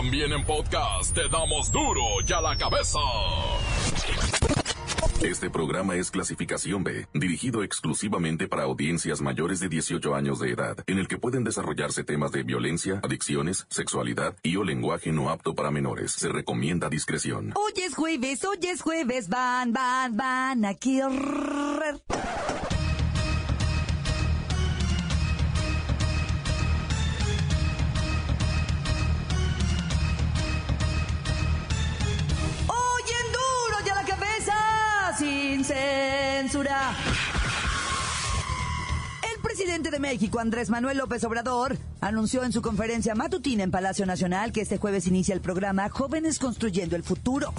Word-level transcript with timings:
También 0.00 0.32
en 0.32 0.42
podcast 0.46 1.14
te 1.14 1.28
damos 1.28 1.70
duro 1.70 2.00
y 2.26 2.32
a 2.32 2.40
la 2.40 2.56
cabeza. 2.56 2.98
Este 5.22 5.50
programa 5.50 5.94
es 5.96 6.10
clasificación 6.10 6.82
B, 6.82 7.06
dirigido 7.12 7.62
exclusivamente 7.62 8.48
para 8.48 8.62
audiencias 8.62 9.20
mayores 9.20 9.60
de 9.60 9.68
18 9.68 10.14
años 10.14 10.38
de 10.40 10.52
edad, 10.52 10.78
en 10.86 10.96
el 10.96 11.06
que 11.06 11.18
pueden 11.18 11.44
desarrollarse 11.44 12.02
temas 12.02 12.32
de 12.32 12.44
violencia, 12.44 13.00
adicciones, 13.04 13.66
sexualidad 13.68 14.34
y 14.42 14.56
o 14.56 14.64
lenguaje 14.64 15.12
no 15.12 15.28
apto 15.28 15.54
para 15.54 15.70
menores. 15.70 16.12
Se 16.12 16.30
recomienda 16.30 16.88
discreción. 16.88 17.52
Hoy 17.54 17.74
es 17.84 17.94
jueves, 17.94 18.42
hoy 18.46 18.58
es 18.62 18.80
jueves, 18.80 19.28
van, 19.28 19.74
van, 19.74 20.16
van 20.16 20.64
a 20.64 20.74
correr. 20.76 22.00
Sin 35.64 36.48
censura. 36.48 37.19
Presidente 39.60 39.90
de 39.90 39.98
México, 39.98 40.38
Andrés 40.38 40.70
Manuel 40.70 40.96
López 40.96 41.22
Obrador, 41.22 41.76
anunció 42.00 42.44
en 42.44 42.52
su 42.52 42.62
conferencia 42.62 43.14
matutina 43.14 43.62
en 43.62 43.70
Palacio 43.70 44.06
Nacional 44.06 44.52
que 44.52 44.62
este 44.62 44.78
jueves 44.78 45.06
inicia 45.06 45.34
el 45.34 45.42
programa 45.42 45.90
Jóvenes 45.90 46.38
Construyendo 46.38 46.96
el 46.96 47.02
Futuro. 47.02 47.52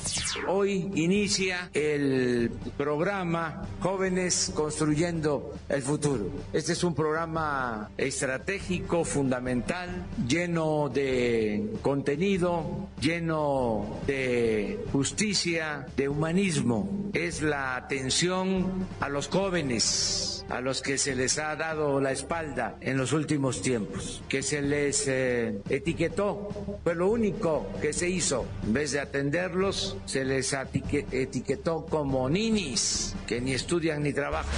Hoy 0.48 0.90
inicia 0.96 1.70
el 1.76 2.50
programa 2.76 3.68
Jóvenes 3.82 4.52
Construyendo 4.56 5.54
el 5.70 5.84
Futuro. 5.84 6.32
Este 6.54 6.74
es 6.74 6.84
un 6.84 6.96
programa 6.96 7.92
estratégico, 7.98 9.06
fundamental, 9.06 10.08
lleno 10.28 10.90
de 10.90 11.72
contenido, 11.84 12.90
lleno 13.00 14.00
de 14.08 14.84
justicia, 14.92 15.86
de 15.96 16.10
humanismo. 16.10 17.12
Es 17.14 17.44
la 17.44 17.76
atención 17.76 18.88
a 19.00 19.08
los 19.08 19.28
jóvenes, 19.28 20.41
a 20.52 20.60
los 20.60 20.82
que 20.82 20.98
se 20.98 21.16
les 21.16 21.38
ha 21.40 21.56
dado 21.56 22.02
la 22.02 22.12
espalda 22.12 22.76
en 22.82 22.98
los 22.98 23.14
últimos 23.14 23.62
tiempos, 23.62 24.22
que 24.28 24.44
se 24.44 24.62
les 24.62 25.08
eh, 25.08 25.62
etiquetó. 25.70 26.50
Fue 26.84 26.94
lo 26.94 27.10
único 27.10 27.68
que 27.82 27.94
se 27.94 28.10
hizo. 28.10 28.46
En 28.64 28.74
vez 28.74 28.92
de 28.92 29.00
atenderlos, 29.00 29.98
se 30.06 30.26
les 30.26 30.54
etiquetó 30.54 31.86
como 31.86 32.30
ninis, 32.30 33.16
que 33.28 33.40
ni 33.40 33.54
estudian 33.54 34.04
ni 34.04 34.12
trabajan. 34.12 34.52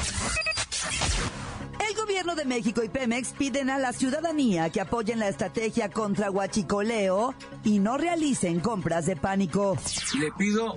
El 1.88 1.96
gobierno 1.96 2.36
de 2.36 2.46
México 2.46 2.84
y 2.84 2.90
Pemex 2.90 3.30
piden 3.38 3.70
a 3.70 3.78
la 3.78 3.94
ciudadanía 3.94 4.72
que 4.72 4.82
apoyen 4.82 5.20
la 5.20 5.30
estrategia 5.30 5.90
contra 5.90 6.32
huachicoleo 6.32 7.36
y 7.64 7.78
no 7.78 7.98
realicen 7.98 8.62
compras 8.62 9.06
de 9.06 9.16
pánico. 9.16 9.78
Le 10.20 10.32
pido 10.32 10.76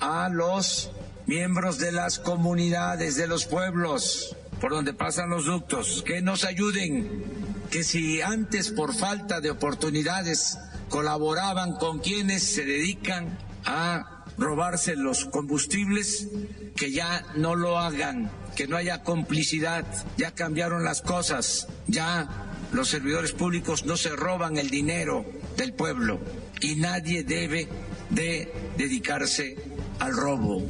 a 0.00 0.28
los 0.28 0.90
miembros 1.26 1.78
de 1.78 1.92
las 1.92 2.18
comunidades, 2.18 3.16
de 3.16 3.26
los 3.26 3.46
pueblos, 3.46 4.36
por 4.62 4.70
donde 4.70 4.94
pasan 4.94 5.28
los 5.28 5.46
ductos, 5.46 6.04
que 6.06 6.22
nos 6.22 6.44
ayuden, 6.44 7.24
que 7.68 7.82
si 7.82 8.22
antes 8.22 8.70
por 8.70 8.94
falta 8.94 9.40
de 9.40 9.50
oportunidades 9.50 10.56
colaboraban 10.88 11.74
con 11.78 11.98
quienes 11.98 12.44
se 12.44 12.64
dedican 12.64 13.36
a 13.64 14.24
robarse 14.38 14.94
los 14.94 15.24
combustibles, 15.24 16.28
que 16.76 16.92
ya 16.92 17.26
no 17.34 17.56
lo 17.56 17.76
hagan, 17.76 18.30
que 18.54 18.68
no 18.68 18.76
haya 18.76 19.02
complicidad, 19.02 19.84
ya 20.16 20.30
cambiaron 20.30 20.84
las 20.84 21.02
cosas, 21.02 21.66
ya 21.88 22.28
los 22.72 22.86
servidores 22.86 23.32
públicos 23.32 23.84
no 23.84 23.96
se 23.96 24.10
roban 24.10 24.58
el 24.58 24.70
dinero 24.70 25.26
del 25.56 25.74
pueblo 25.74 26.20
y 26.60 26.76
nadie 26.76 27.24
debe 27.24 27.66
de 28.10 28.52
dedicarse 28.78 29.56
al 29.98 30.16
robo. 30.16 30.64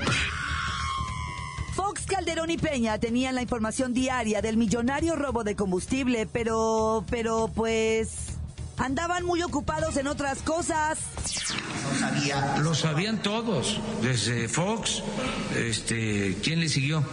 Fox, 1.93 2.07
Calderón 2.07 2.51
y 2.51 2.57
Peña 2.57 2.97
tenían 2.99 3.35
la 3.35 3.43
información 3.43 3.93
diaria 3.93 4.41
del 4.41 4.57
millonario 4.57 5.15
robo 5.15 5.45
de 5.45 5.55
combustible, 5.55 6.27
pero, 6.27 7.05
pero 7.11 7.51
pues 7.55 8.39
andaban 8.79 9.27
muy 9.27 9.43
ocupados 9.43 9.99
en 9.99 10.07
otras 10.07 10.41
cosas. 10.41 11.01
Lo 12.63 12.75
sabían 12.75 13.23
todos, 13.23 13.79
desde 14.01 14.49
Fox, 14.49 15.03
este, 15.55 16.39
¿quién 16.43 16.61
le 16.61 16.71
siguió? 16.71 17.05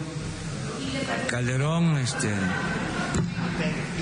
Calderón, 1.28 1.98
este, 1.98 2.30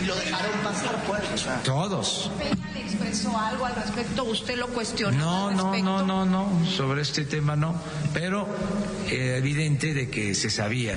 lo 0.08 0.16
dejaron 0.16 0.58
pasar, 0.64 1.62
todos. 1.62 2.30
Le 2.72 2.80
expresó 2.80 3.36
algo 3.36 3.66
al 3.66 3.74
respecto, 3.74 4.24
usted 4.24 4.56
lo 4.56 4.68
cuestionó. 4.68 5.50
No, 5.50 5.72
no, 5.74 6.02
no, 6.02 6.02
no, 6.02 6.24
no, 6.24 6.66
sobre 6.66 7.02
este 7.02 7.24
tema 7.24 7.56
no, 7.56 7.74
pero 8.14 8.48
eh, 9.08 9.36
evidente 9.36 9.92
de 9.92 10.08
que 10.08 10.34
se 10.34 10.48
sabía. 10.48 10.96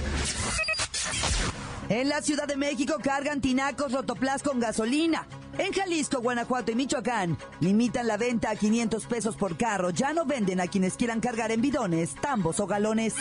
En 1.89 2.07
la 2.07 2.21
Ciudad 2.21 2.47
de 2.47 2.55
México 2.55 2.95
cargan 3.03 3.41
tinacos 3.41 3.91
rotoplas 3.91 4.43
con 4.43 4.61
gasolina. 4.61 5.27
En 5.57 5.73
Jalisco, 5.73 6.21
Guanajuato 6.21 6.71
y 6.71 6.75
Michoacán 6.75 7.37
limitan 7.59 8.07
la 8.07 8.15
venta 8.15 8.49
a 8.49 8.55
500 8.55 9.05
pesos 9.07 9.35
por 9.35 9.57
carro. 9.57 9.89
Ya 9.89 10.13
no 10.13 10.25
venden 10.25 10.61
a 10.61 10.67
quienes 10.67 10.93
quieran 10.95 11.19
cargar 11.19 11.51
en 11.51 11.59
bidones, 11.59 12.15
tambos 12.15 12.61
o 12.61 12.67
galones. 12.67 13.15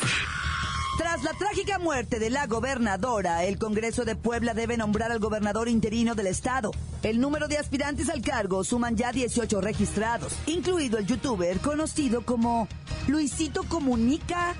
Tras 1.00 1.22
la 1.22 1.32
trágica 1.32 1.78
muerte 1.78 2.18
de 2.18 2.28
la 2.28 2.46
gobernadora, 2.46 3.44
el 3.44 3.56
Congreso 3.56 4.04
de 4.04 4.16
Puebla 4.16 4.52
debe 4.52 4.76
nombrar 4.76 5.10
al 5.10 5.18
gobernador 5.18 5.66
interino 5.66 6.14
del 6.14 6.26
estado. 6.26 6.72
El 7.02 7.22
número 7.22 7.48
de 7.48 7.56
aspirantes 7.56 8.10
al 8.10 8.20
cargo 8.20 8.64
suman 8.64 8.98
ya 8.98 9.10
18 9.10 9.62
registrados, 9.62 10.34
incluido 10.44 10.98
el 10.98 11.06
youtuber 11.06 11.58
conocido 11.60 12.20
como 12.20 12.68
Luisito 13.08 13.62
Comunica. 13.62 14.54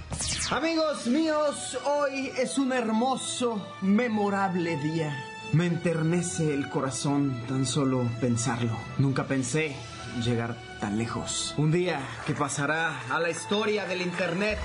Amigos 0.51 1.07
míos, 1.09 1.77
hoy 1.85 2.33
es 2.39 2.57
un 2.57 2.73
hermoso, 2.73 3.63
memorable 3.83 4.79
día. 4.79 5.15
Me 5.53 5.67
enternece 5.67 6.55
el 6.55 6.71
corazón 6.71 7.39
tan 7.49 7.67
solo 7.67 8.09
pensarlo. 8.19 8.75
Nunca 8.97 9.25
pensé 9.25 9.77
llegar 10.25 10.57
tan 10.81 10.97
lejos. 10.97 11.53
Un 11.59 11.71
día 11.71 12.01
que 12.27 12.33
pasará 12.33 12.99
a 13.11 13.21
la 13.21 13.29
historia 13.29 13.85
del 13.85 14.01
Internet. 14.01 14.59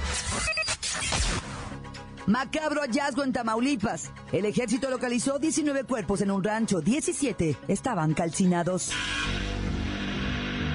Macabro 2.28 2.81
hallazgo 2.81 3.24
en 3.24 3.34
Tamaulipas. 3.34 4.12
El 4.31 4.46
ejército 4.46 4.90
localizó 4.90 5.40
19 5.40 5.84
cuerpos 5.84 6.22
en 6.22 6.31
un 6.31 6.44
rancho. 6.44 6.81
17 6.81 7.58
estaban 7.68 8.13
calcinados. 8.13 8.91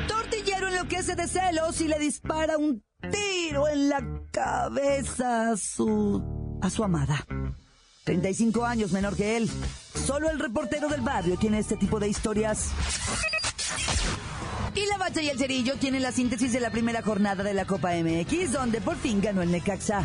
Tortillero 0.07 0.69
enloquece 0.69 1.15
de 1.17 1.27
celos 1.27 1.81
y 1.81 1.89
le 1.89 1.99
dispara 1.99 2.57
un 2.57 2.83
tiro 3.11 3.69
en 3.69 3.89
la 3.89 4.03
cabeza 4.31 5.51
a 5.51 5.57
su... 5.57 6.59
a 6.63 6.71
su 6.71 6.85
amada. 6.85 7.27
35 8.05 8.65
años 8.65 8.93
menor 8.93 9.17
que 9.17 9.37
él. 9.37 9.51
Solo 9.95 10.31
el 10.31 10.39
reportero 10.39 10.89
del 10.89 11.01
barrio 11.01 11.37
tiene 11.37 11.59
este 11.59 11.77
tipo 11.77 11.99
de 12.01 12.09
historias. 12.09 12.71
Y 14.75 14.87
la 14.87 14.99
bacha 14.99 15.21
y 15.21 15.29
el 15.29 15.39
cerillo 15.39 15.77
tienen 15.77 16.03
la 16.03 16.13
síntesis 16.13 16.53
de 16.53 16.61
la 16.61 16.71
primera 16.71 17.03
jornada 17.03 17.43
de 17.43 17.55
la 17.55 17.65
Copa 17.65 17.91
MX, 17.93 18.53
donde 18.53 18.81
por 18.81 18.97
fin 18.97 19.21
ganó 19.21 19.43
el 19.43 19.51
Necaxa. 19.51 20.05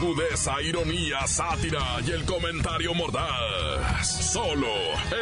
Agudeza, 0.00 0.62
ironía, 0.62 1.26
sátira 1.26 1.82
y 2.06 2.12
el 2.12 2.24
comentario 2.24 2.94
mordaz. 2.94 4.30
Solo 4.32 4.68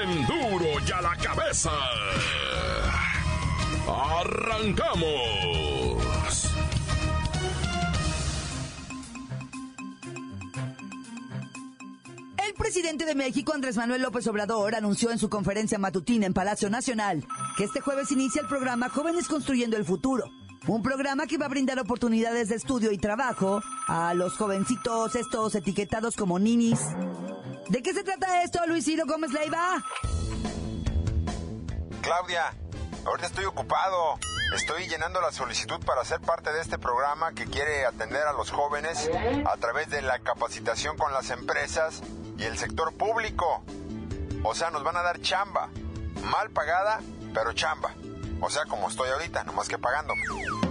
en 0.03 0.27
duro 0.27 0.67
y 0.87 0.93
a 0.93 1.01
la 1.01 1.17
cabeza. 1.17 1.71
¡Arrancamos! 3.89 5.07
El 12.47 12.53
presidente 12.59 13.07
de 13.07 13.15
México, 13.15 13.55
Andrés 13.55 13.79
Manuel 13.79 14.03
López 14.03 14.27
Obrador, 14.27 14.75
anunció 14.75 15.11
en 15.11 15.19
su 15.19 15.31
conferencia 15.31 15.79
matutina 15.79 16.27
en 16.27 16.35
Palacio 16.35 16.69
Nacional 16.69 17.25
que 17.57 17.65
este 17.65 17.81
jueves 17.81 18.13
inicia 18.13 18.43
el 18.43 18.49
programa 18.49 18.91
Jóvenes 18.91 19.27
Construyendo 19.27 19.79
el 19.79 19.87
Futuro. 19.87 20.31
Un 20.67 20.83
programa 20.83 21.27
que 21.27 21.39
va 21.39 21.47
a 21.47 21.49
brindar 21.49 21.79
oportunidades 21.79 22.49
de 22.49 22.57
estudio 22.57 22.91
y 22.91 22.99
trabajo 22.99 23.63
a 23.87 24.15
los 24.15 24.37
jovencitos 24.37 25.15
estos 25.15 25.55
etiquetados 25.55 26.17
como 26.17 26.39
ninis. 26.39 26.81
¿De 27.69 27.83
qué 27.83 27.95
se 27.95 28.03
trata 28.03 28.43
esto, 28.43 28.59
Luis 28.67 28.85
Ciro 28.85 29.05
Gómez 29.07 29.33
Leiva? 29.33 29.85
Claudia, 32.03 32.53
Ahorita 33.07 33.29
estoy 33.29 33.45
ocupado. 33.45 34.19
Estoy 34.53 34.89
llenando 34.89 35.21
la 35.21 35.31
solicitud 35.31 35.79
para 35.85 36.05
ser 36.05 36.21
parte 36.21 36.53
de 36.53 36.61
este 36.61 36.77
programa 36.77 37.33
que 37.33 37.45
quiere 37.45 37.87
atender 37.87 38.23
a 38.23 38.33
los 38.33 38.51
jóvenes 38.51 39.09
a 39.45 39.57
través 39.59 39.91
de 39.91 40.03
la 40.03 40.19
capacitación 40.19 40.97
con 40.97 41.13
las 41.13 41.31
empresas 41.31 42.03
y 42.37 42.45
el 42.45 42.59
sector 42.59 42.93
público. 42.95 43.63
O 44.43 44.55
sea, 44.57 44.71
nos 44.71 44.83
van 44.83 44.97
a 44.97 45.03
dar 45.03 45.21
chamba. 45.21 45.69
Mal 46.25 46.51
pagada, 46.51 47.01
pero 47.33 47.53
chamba. 47.53 47.95
O 48.41 48.51
sea, 48.51 48.65
como 48.67 48.89
estoy 48.89 49.09
ahorita, 49.11 49.45
nomás 49.45 49.69
que 49.69 49.79
pagando. 49.79 50.15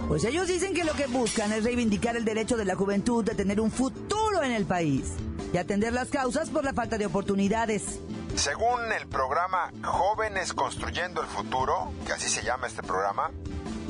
Pues 0.08 0.24
ellos 0.24 0.46
dicen 0.46 0.72
que 0.72 0.84
lo 0.84 0.92
que 0.92 1.06
buscan 1.06 1.52
es 1.52 1.64
reivindicar 1.64 2.16
el 2.16 2.24
derecho 2.24 2.56
de 2.56 2.64
la 2.64 2.76
juventud 2.76 3.24
de 3.24 3.34
tener 3.34 3.60
un 3.60 3.70
futuro 3.70 4.42
en 4.42 4.52
el 4.52 4.66
país 4.66 5.12
y 5.52 5.58
atender 5.58 5.92
las 5.92 6.08
causas 6.08 6.50
por 6.50 6.64
la 6.64 6.72
falta 6.72 6.96
de 6.98 7.06
oportunidades. 7.06 8.00
Según 8.36 8.92
el 8.92 9.08
programa 9.08 9.72
Jóvenes 9.82 10.52
Construyendo 10.52 11.22
el 11.22 11.26
Futuro, 11.26 11.92
que 12.06 12.12
así 12.12 12.28
se 12.28 12.42
llama 12.42 12.66
este 12.66 12.82
programa, 12.82 13.30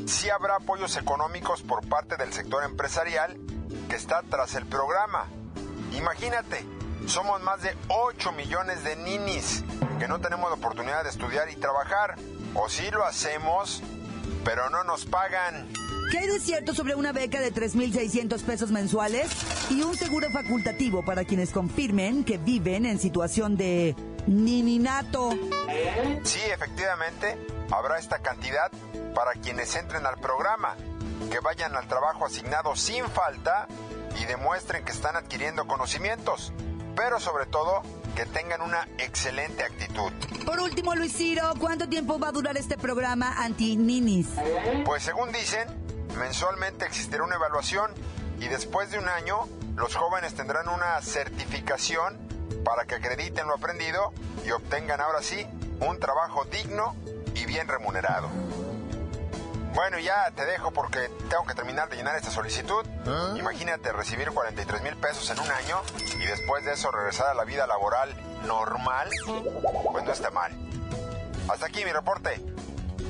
sí 0.07 0.31
habrá 0.31 0.57
apoyos 0.57 0.97
económicos 0.97 1.63
por 1.63 1.87
parte 1.89 2.17
del 2.17 2.33
sector 2.33 2.65
empresarial 2.65 3.37
que 3.89 3.97
está 3.97 4.23
tras 4.23 4.55
el 4.55 4.65
programa. 4.67 5.27
Imagínate, 5.93 6.65
somos 7.07 7.43
más 7.43 7.63
de 7.63 7.77
8 7.89 8.33
millones 8.33 8.85
de 8.85 8.97
ninis 8.97 9.65
que 9.99 10.09
no 10.09 10.21
tenemos 10.21 10.51
la 10.51 10.57
oportunidad 10.57 11.03
de 11.03 11.11
estudiar 11.11 11.49
y 11.51 11.57
trabajar. 11.57 12.17
O 12.59 12.69
sí 12.69 12.91
lo 12.91 13.05
hacemos, 13.05 13.83
pero 14.45 14.71
no 14.71 14.83
nos 14.85 15.05
pagan. 15.05 15.69
¿Qué 16.11 16.19
hay 16.19 16.27
de 16.29 16.41
cierto 16.41 16.73
sobre 16.73 16.95
una 16.95 17.13
beca 17.13 17.41
de 17.41 17.53
3.600 17.53 18.43
pesos 18.43 18.71
mensuales 18.71 19.29
y 19.71 19.83
un 19.83 19.97
seguro 19.97 20.31
facultativo 20.31 21.05
para 21.05 21.25
quienes 21.25 21.51
confirmen 21.51 22.25
que 22.25 22.39
viven 22.39 22.87
en 22.87 22.99
situación 22.99 23.57
de 23.57 23.95
nininato? 24.27 25.31
Sí, 26.23 26.41
efectivamente, 26.53 27.37
habrá 27.71 27.99
esta 27.99 28.21
cantidad 28.21 28.71
para 29.15 29.33
quienes 29.33 29.75
entren 29.75 30.07
al 30.07 30.19
programa, 30.19 30.77
que 31.31 31.41
vayan 31.41 31.75
al 31.75 31.89
trabajo 31.89 32.25
asignado 32.25 32.77
sin 32.77 33.05
falta 33.07 33.67
y 34.21 34.25
demuestren 34.27 34.85
que 34.85 34.93
están 34.93 35.17
adquiriendo 35.17 35.67
conocimientos, 35.67 36.53
pero 36.95 37.19
sobre 37.21 37.47
todo 37.47 37.83
que 38.17 38.25
tengan 38.25 38.63
una 38.63 38.89
excelente 38.99 39.63
actitud. 39.63 40.11
Por 40.47 40.59
último, 40.61 40.95
Luis 40.95 41.13
Ciro, 41.15 41.53
¿cuánto 41.61 41.87
tiempo 41.87 42.19
va 42.19 42.29
a 42.29 42.33
durar 42.33 42.57
este 42.57 42.79
programa 42.79 43.35
anti-ninis? 43.45 44.29
Pues 44.87 45.03
según 45.03 45.31
dicen, 45.33 45.69
mensualmente 46.19 46.87
existirá 46.87 47.23
una 47.23 47.37
evaluación 47.37 47.91
y 48.41 48.49
después 48.49 48.91
de 48.91 48.99
un 48.99 49.09
año 49.09 49.47
los 49.77 49.95
jóvenes 49.95 50.35
tendrán 50.35 50.69
una 50.69 51.01
certificación 51.03 52.17
para 52.65 52.87
que 52.87 52.95
acrediten 52.95 53.47
lo 53.47 53.55
aprendido 53.55 54.15
y 54.47 54.51
obtengan 54.51 55.01
ahora 55.01 55.23
sí 55.23 55.47
un 55.81 56.01
trabajo 56.01 56.45
digno 56.47 56.97
y 57.35 57.45
bien 57.45 57.69
remunerado. 57.69 58.31
Bueno, 59.77 59.99
ya 59.99 60.31
te 60.35 60.47
dejo 60.47 60.71
porque 60.71 61.11
tengo 61.29 61.45
que 61.45 61.53
terminar 61.55 61.91
de 61.91 61.97
llenar 61.97 62.17
esta 62.17 62.31
solicitud. 62.31 62.83
Imagínate 63.37 63.93
recibir 63.93 64.31
43 64.31 64.81
mil 64.81 64.97
pesos 64.97 65.29
en 65.29 65.39
un 65.39 65.51
año 65.51 65.83
y 66.19 66.25
después 66.25 66.65
de 66.65 66.73
eso 66.73 66.91
regresar 66.91 67.27
a 67.29 67.35
la 67.35 67.45
vida 67.45 67.67
laboral 67.67 68.17
normal. 68.47 69.11
Pues 69.93 70.03
no 70.03 70.13
está 70.13 70.31
mal. 70.31 70.51
Hasta 71.51 71.67
aquí 71.67 71.85
mi 71.85 71.93
reporte. 71.93 72.41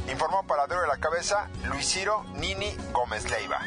Informó 0.08 0.44
para 0.44 0.66
Duro 0.66 0.80
de 0.80 0.88
la 0.88 0.96
Cabeza 0.96 1.48
Luis 1.66 1.88
Ciro 1.88 2.24
Nini 2.34 2.76
Gómez 2.90 3.30
Leiva. 3.30 3.60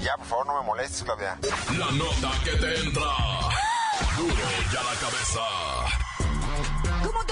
Ya, 0.00 0.16
por 0.16 0.26
favor, 0.26 0.46
no 0.48 0.60
me 0.60 0.66
molestes, 0.66 1.04
Claudia. 1.04 1.38
La 1.78 1.92
nota 1.92 2.32
que 2.42 2.56
te 2.56 2.76
entra. 2.80 3.02
Duro 4.16 4.34
ya 4.72 4.82
la 4.82 4.94
cabeza. 4.98 5.40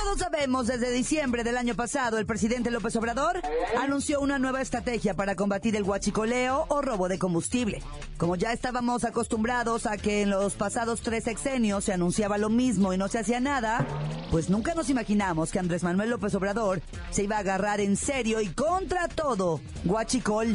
Todos 0.06 0.20
sabemos, 0.20 0.69
desde 0.69 0.93
diciembre 0.93 1.43
del 1.43 1.56
año 1.56 1.75
pasado, 1.75 2.19
el 2.19 2.26
presidente 2.26 2.70
López 2.70 2.94
Obrador 2.94 3.43
anunció 3.76 4.20
una 4.20 4.38
nueva 4.38 4.62
estrategia 4.62 5.14
para 5.14 5.35
combatir 5.35 5.75
el 5.75 5.82
huachicoleo 5.82 6.64
o 6.69 6.81
robo 6.81 7.08
de 7.08 7.19
combustible. 7.19 7.82
Como 8.17 8.37
ya 8.37 8.53
estábamos 8.53 9.03
acostumbrados 9.03 9.85
a 9.85 9.97
que 9.97 10.23
en 10.23 10.31
los 10.31 10.55
pasados 10.55 11.00
tres 11.00 11.25
sexenios 11.25 11.82
se 11.82 11.93
anunciaba 11.93 12.38
lo 12.38 12.50
mismo 12.50 12.93
y 12.93 12.99
no 12.99 13.08
se 13.08 13.19
hacía 13.19 13.41
nada, 13.41 13.85
pues 14.31 14.49
nunca 14.49 14.76
nos 14.76 14.91
imaginamos 14.91 15.50
que 15.50 15.58
Andrés 15.58 15.82
Manuel 15.82 16.11
López 16.11 16.37
Obrador 16.37 16.82
se 17.11 17.25
iba 17.25 17.38
a 17.38 17.41
agarrar 17.41 17.81
en 17.81 17.97
serio 17.97 18.41
y 18.41 18.47
contra 18.50 19.09
todo 19.09 19.61
huachicol. 19.85 20.55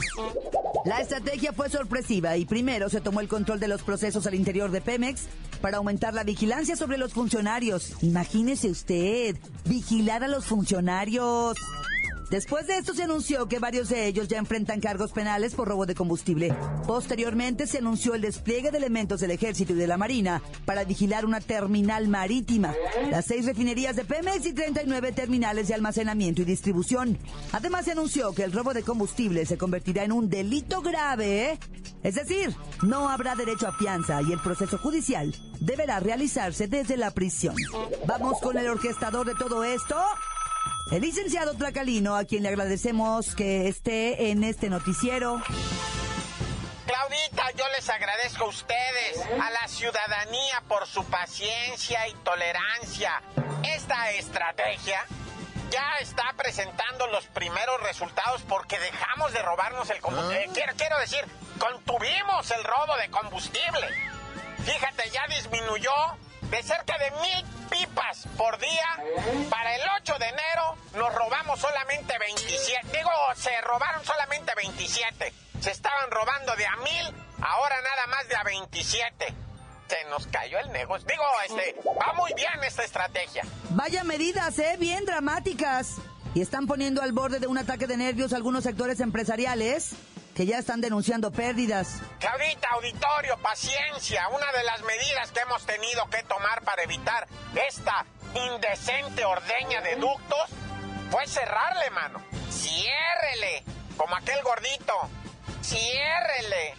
La 0.85 1.01
estrategia 1.01 1.51
fue 1.51 1.69
sorpresiva 1.69 2.37
y 2.37 2.45
primero 2.45 2.89
se 2.89 3.01
tomó 3.01 3.19
el 3.19 3.27
control 3.27 3.59
de 3.59 3.67
los 3.67 3.83
procesos 3.83 4.25
al 4.27 4.33
interior 4.33 4.71
de 4.71 4.79
Pemex 4.79 5.27
para 5.61 5.77
aumentar 5.77 6.13
la 6.13 6.23
vigilancia 6.23 6.75
sobre 6.75 6.97
los 6.97 7.13
funcionarios. 7.13 7.93
Imagínese 8.01 8.69
usted, 8.69 9.37
vigilar 9.65 10.23
a 10.23 10.27
los 10.27 10.45
funcionarios. 10.45 11.55
Después 12.31 12.65
de 12.65 12.77
esto 12.77 12.93
se 12.93 13.03
anunció 13.03 13.49
que 13.49 13.59
varios 13.59 13.89
de 13.89 14.07
ellos 14.07 14.29
ya 14.29 14.37
enfrentan 14.37 14.79
cargos 14.79 15.11
penales 15.11 15.53
por 15.53 15.67
robo 15.67 15.85
de 15.85 15.95
combustible. 15.95 16.55
Posteriormente 16.87 17.67
se 17.67 17.79
anunció 17.79 18.15
el 18.15 18.21
despliegue 18.21 18.71
de 18.71 18.77
elementos 18.77 19.19
del 19.19 19.31
ejército 19.31 19.73
y 19.73 19.75
de 19.75 19.85
la 19.85 19.97
marina 19.97 20.41
para 20.63 20.85
vigilar 20.85 21.25
una 21.25 21.41
terminal 21.41 22.07
marítima, 22.07 22.73
las 23.09 23.25
seis 23.25 23.45
refinerías 23.45 23.97
de 23.97 24.05
Pemex 24.05 24.45
y 24.45 24.53
39 24.53 25.11
terminales 25.11 25.67
de 25.67 25.73
almacenamiento 25.73 26.41
y 26.41 26.45
distribución. 26.45 27.17
Además 27.51 27.83
se 27.83 27.91
anunció 27.91 28.31
que 28.31 28.45
el 28.45 28.53
robo 28.53 28.73
de 28.73 28.83
combustible 28.83 29.45
se 29.45 29.57
convertirá 29.57 30.05
en 30.05 30.13
un 30.13 30.29
delito 30.29 30.81
grave, 30.81 31.51
¿eh? 31.51 31.59
es 32.01 32.15
decir, 32.15 32.55
no 32.81 33.09
habrá 33.09 33.35
derecho 33.35 33.67
a 33.67 33.77
fianza 33.77 34.21
y 34.21 34.31
el 34.31 34.39
proceso 34.39 34.77
judicial 34.77 35.35
deberá 35.59 35.99
realizarse 35.99 36.69
desde 36.69 36.95
la 36.95 37.11
prisión. 37.11 37.57
Vamos 38.07 38.39
con 38.39 38.57
el 38.57 38.69
orquestador 38.69 39.27
de 39.27 39.35
todo 39.35 39.65
esto. 39.65 39.97
El 40.91 41.03
licenciado 41.03 41.55
Tracalino, 41.55 42.17
a 42.17 42.25
quien 42.25 42.43
le 42.43 42.49
agradecemos 42.49 43.33
que 43.33 43.69
esté 43.69 44.29
en 44.29 44.43
este 44.43 44.69
noticiero. 44.69 45.41
Claudita, 46.85 47.49
yo 47.51 47.63
les 47.77 47.89
agradezco 47.89 48.43
a 48.43 48.49
ustedes, 48.49 49.25
a 49.41 49.51
la 49.51 49.69
ciudadanía 49.69 50.61
por 50.67 50.85
su 50.85 51.05
paciencia 51.05 52.09
y 52.09 52.13
tolerancia. 52.25 53.21
Esta 53.73 54.11
estrategia 54.11 55.05
ya 55.71 55.93
está 56.01 56.33
presentando 56.35 57.07
los 57.07 57.25
primeros 57.27 57.81
resultados 57.83 58.41
porque 58.41 58.77
dejamos 58.77 59.31
de 59.31 59.41
robarnos 59.43 59.89
el 59.91 60.01
combustible. 60.01 60.49
Quiero, 60.53 60.73
quiero 60.75 60.99
decir, 60.99 61.25
contuvimos 61.57 62.51
el 62.51 62.65
robo 62.65 62.97
de 62.97 63.09
combustible. 63.09 63.87
Fíjate, 64.65 65.09
ya 65.09 65.25
disminuyó 65.33 65.93
de 66.51 66.61
cerca 66.63 66.97
de 66.97 67.11
mil 67.21 67.45
pipas 67.69 68.27
por 68.37 68.57
día. 68.59 68.87
Para 69.49 69.75
el 69.75 69.81
8 70.01 70.19
de 70.19 70.25
enero 70.27 70.77
nos 70.95 71.13
robamos 71.15 71.59
solamente 71.59 72.17
27. 72.19 72.87
Digo, 72.95 73.09
se 73.35 73.61
robaron 73.61 74.03
solamente 74.03 74.53
27. 74.55 75.33
Se 75.61 75.71
estaban 75.71 76.11
robando 76.11 76.55
de 76.55 76.67
a 76.67 76.75
mil, 76.77 77.15
ahora 77.41 77.75
nada 77.81 78.07
más 78.07 78.27
de 78.27 78.35
a 78.35 78.43
27. 78.43 79.33
Se 79.87 80.03
nos 80.09 80.27
cayó 80.27 80.59
el 80.59 80.71
negocio. 80.71 81.07
Digo, 81.07 81.23
este, 81.47 81.75
va 81.89 82.13
muy 82.13 82.33
bien 82.33 82.63
esta 82.63 82.83
estrategia. 82.83 83.43
Vaya 83.69 84.03
medidas, 84.03 84.57
¿eh? 84.59 84.75
Bien 84.77 85.05
dramáticas. 85.05 85.95
Y 86.33 86.41
están 86.41 86.65
poniendo 86.65 87.01
al 87.01 87.11
borde 87.11 87.39
de 87.39 87.47
un 87.47 87.57
ataque 87.57 87.87
de 87.87 87.97
nervios 87.97 88.31
algunos 88.31 88.63
sectores 88.63 89.01
empresariales 89.01 89.91
que 90.33 90.45
ya 90.45 90.57
están 90.57 90.79
denunciando 90.79 91.31
pérdidas. 91.31 92.01
Claudita, 92.19 92.69
auditorio, 92.71 93.37
paciencia. 93.39 94.29
Una 94.29 94.49
de 94.53 94.63
las 94.63 94.81
medidas 94.83 95.31
que 95.33 95.41
hemos 95.41 95.65
tenido 95.65 96.09
que 96.09 96.23
tomar 96.23 96.63
para 96.63 96.83
evitar 96.83 97.27
esta 97.53 98.05
indecente 98.33 99.25
ordeña 99.25 99.81
de 99.81 99.97
ductos 99.97 100.49
fue 101.09 101.27
cerrarle, 101.27 101.89
mano. 101.89 102.23
Ciérrele, 102.49 103.65
como 103.97 104.15
aquel 104.15 104.41
gordito. 104.41 104.93
Ciérrele. 105.61 106.75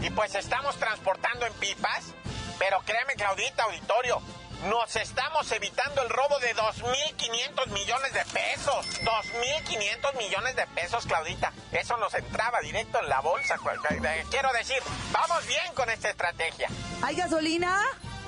Y 0.00 0.10
pues 0.10 0.34
estamos 0.36 0.76
transportando 0.76 1.44
en 1.46 1.52
pipas. 1.54 2.04
Pero 2.60 2.78
créeme, 2.84 3.14
Claudita, 3.14 3.64
auditorio, 3.64 4.22
nos 4.68 4.94
estamos 4.96 5.50
evitando 5.52 6.02
el 6.02 6.08
robo 6.08 6.38
de 6.38 6.54
2.500 6.54 7.66
millones 7.68 8.12
de 8.12 8.24
pesos. 8.26 8.86
2.500 9.02 10.16
millones 10.16 10.56
de 10.56 10.66
pesos, 10.68 11.06
Claudita. 11.06 11.52
Eso 11.72 11.96
nos 11.96 12.14
entraba 12.14 12.60
directo 12.60 13.00
en 13.00 13.08
la 13.08 13.20
bolsa. 13.20 13.56
Quiero 14.30 14.52
decir, 14.52 14.78
vamos 15.10 15.46
bien 15.46 15.74
con 15.74 15.90
esta 15.90 16.10
estrategia. 16.10 16.68
¿Hay 17.02 17.16
gasolina? 17.16 17.80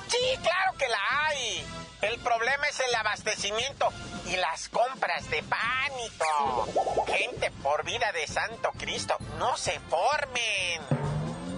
Sí, 0.08 0.38
claro 0.42 0.76
que 0.78 0.88
la 0.88 0.98
hay. 1.26 1.66
El 2.02 2.18
problema 2.18 2.66
es 2.68 2.80
el 2.80 2.94
abastecimiento 2.94 3.90
y 4.26 4.36
las 4.36 4.68
compras 4.68 5.28
de 5.30 5.42
pánico. 5.42 6.68
Gente, 7.06 7.50
por 7.62 7.84
vida 7.84 8.12
de 8.12 8.26
Santo 8.26 8.72
Cristo, 8.78 9.16
no 9.38 9.56
se 9.56 9.78
formen. 9.80 11.03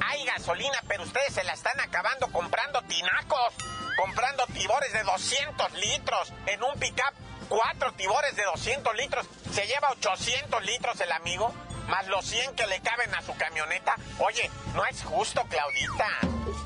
Hay 0.07 0.25
gasolina, 0.25 0.79
pero 0.89 1.03
ustedes 1.03 1.35
se 1.35 1.45
la 1.45 1.53
están 1.53 1.79
acabando 1.81 2.29
comprando 2.29 2.83
tinacos 2.83 3.55
comprando 3.97 4.47
tibores 4.47 4.93
de 4.93 5.03
200 5.03 5.73
litros 5.75 6.33
en 6.47 6.63
un 6.63 6.79
pickup. 6.79 7.15
Cuatro 7.49 7.93
tibores 7.93 8.35
de 8.37 8.45
200 8.45 8.95
litros. 8.97 9.27
Se 9.53 9.67
lleva 9.67 9.91
800 9.93 10.65
litros 10.65 11.01
el 11.01 11.13
amigo, 11.13 11.53
más 11.89 12.07
los 12.09 12.25
100 12.27 12.55
que 12.57 12.67
le 12.67 12.81
caben 12.81 13.15
a 13.15 13.23
su 13.23 13.37
camioneta. 13.37 13.95
Oye, 14.19 14.51
no 14.75 14.85
es 14.85 15.03
justo, 15.05 15.43
Claudita. 15.49 16.09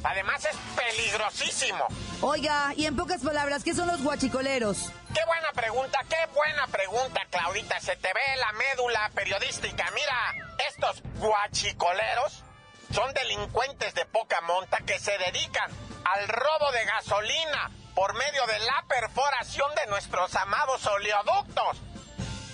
Además 0.02 0.44
es 0.46 0.56
peligrosísimo. 0.76 1.86
Oiga, 2.22 2.72
y 2.76 2.86
en 2.86 2.96
pocas 2.96 3.22
palabras, 3.22 3.62
¿qué 3.62 3.74
son 3.74 3.88
los 3.88 4.02
guachicoleros? 4.02 4.90
Qué 5.14 5.24
buena 5.26 5.52
pregunta, 5.52 5.98
qué 6.08 6.26
buena 6.34 6.66
pregunta, 6.66 7.20
Claudita 7.30 7.40
Claudita, 7.40 7.80
se 7.80 7.96
te 7.96 8.08
ve 8.12 8.36
la 8.36 8.52
médula 8.52 9.10
periodística. 9.14 9.90
Mira, 9.92 10.56
estos 10.68 11.02
guachicoleros 11.18 12.44
son 12.92 13.12
delincuentes 13.14 13.94
de 13.94 14.04
poca 14.06 14.40
monta 14.42 14.78
que 14.78 14.98
se 14.98 15.16
dedican 15.18 15.70
al 16.04 16.28
robo 16.28 16.72
de 16.72 16.84
gasolina 16.84 17.70
por 17.94 18.14
medio 18.14 18.46
de 18.46 18.58
la 18.60 18.84
perforación 18.88 19.74
de 19.76 19.86
nuestros 19.86 20.34
amados 20.34 20.86
oleoductos. 20.86 21.78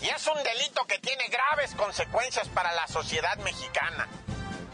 Y 0.03 0.09
es 0.09 0.27
un 0.27 0.43
delito 0.43 0.85
que 0.87 0.99
tiene 0.99 1.29
graves 1.29 1.75
consecuencias 1.75 2.49
para 2.49 2.73
la 2.73 2.87
sociedad 2.87 3.37
mexicana. 3.39 4.09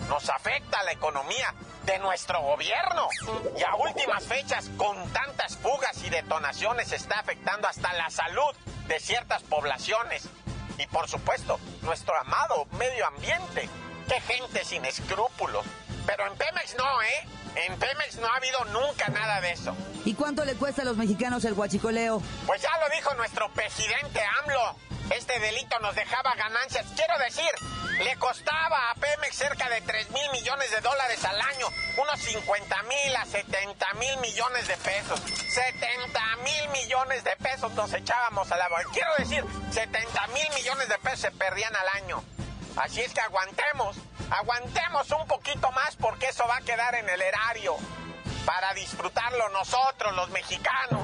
Nos 0.08 0.28
afecta 0.28 0.82
la 0.82 0.92
economía 0.92 1.54
de 1.84 1.98
nuestro 1.98 2.40
gobierno. 2.42 3.08
Y 3.56 3.62
a 3.62 3.74
últimas 3.76 4.24
fechas, 4.24 4.68
con 4.76 5.10
tantas 5.12 5.56
fugas 5.56 6.02
y 6.02 6.10
detonaciones, 6.10 6.92
está 6.92 7.20
afectando 7.20 7.68
hasta 7.68 7.92
la 7.92 8.10
salud 8.10 8.54
de 8.88 8.98
ciertas 8.98 9.42
poblaciones. 9.44 10.28
Y 10.78 10.86
por 10.88 11.08
supuesto, 11.08 11.60
nuestro 11.82 12.18
amado 12.18 12.66
medio 12.72 13.06
ambiente. 13.06 13.68
¡Qué 14.08 14.20
gente 14.20 14.64
sin 14.64 14.84
escrúpulos! 14.84 15.64
Pero 16.06 16.26
en 16.26 16.36
Pemex 16.36 16.76
no, 16.76 17.02
¿eh? 17.02 17.28
En 17.54 17.78
Pemex 17.78 18.16
no 18.16 18.26
ha 18.26 18.36
habido 18.36 18.64
nunca 18.66 19.08
nada 19.08 19.40
de 19.40 19.52
eso. 19.52 19.76
¿Y 20.04 20.14
cuánto 20.14 20.44
le 20.44 20.54
cuesta 20.54 20.82
a 20.82 20.84
los 20.84 20.96
mexicanos 20.96 21.44
el 21.44 21.54
guachicoleo? 21.54 22.22
Pues 22.46 22.62
ya 22.62 22.70
lo 22.78 22.94
dijo 22.94 23.14
nuestro 23.14 23.48
presidente 23.52 24.20
AMLO. 24.42 24.76
Este 25.10 25.38
delito 25.38 25.78
nos 25.80 25.94
dejaba 25.94 26.34
ganancias. 26.34 26.86
Quiero 26.96 27.18
decir, 27.18 27.50
le 28.02 28.16
costaba 28.16 28.90
a 28.90 28.94
Pemex 28.94 29.36
cerca 29.36 29.68
de 29.68 29.80
3 29.82 30.10
mil 30.10 30.30
millones 30.32 30.70
de 30.70 30.80
dólares 30.80 31.22
al 31.24 31.40
año. 31.40 31.66
Unos 31.98 32.20
50 32.20 32.82
mil 32.84 33.16
a 33.16 33.24
70 33.26 33.94
mil 33.94 34.16
millones 34.18 34.66
de 34.68 34.76
pesos. 34.78 35.20
70 35.20 36.20
mil 36.44 36.68
millones 36.70 37.22
de 37.24 37.36
pesos 37.36 37.72
nos 37.74 37.92
echábamos 37.92 38.50
a 38.50 38.56
la... 38.56 38.68
Quiero 38.92 39.14
decir, 39.18 39.44
70 39.70 40.26
mil 40.28 40.48
millones 40.54 40.88
de 40.88 40.98
pesos 40.98 41.20
se 41.20 41.30
perdían 41.32 41.74
al 41.76 42.02
año. 42.02 42.24
Así 42.76 43.00
es 43.00 43.12
que 43.12 43.20
aguantemos, 43.20 43.96
aguantemos 44.30 45.10
un 45.10 45.26
poquito 45.26 45.70
más 45.72 45.96
porque 45.96 46.28
eso 46.28 46.46
va 46.48 46.56
a 46.56 46.60
quedar 46.62 46.94
en 46.94 47.08
el 47.08 47.20
erario 47.20 47.76
para 48.46 48.72
disfrutarlo 48.74 49.48
nosotros, 49.50 50.14
los 50.14 50.30
mexicanos. 50.30 51.02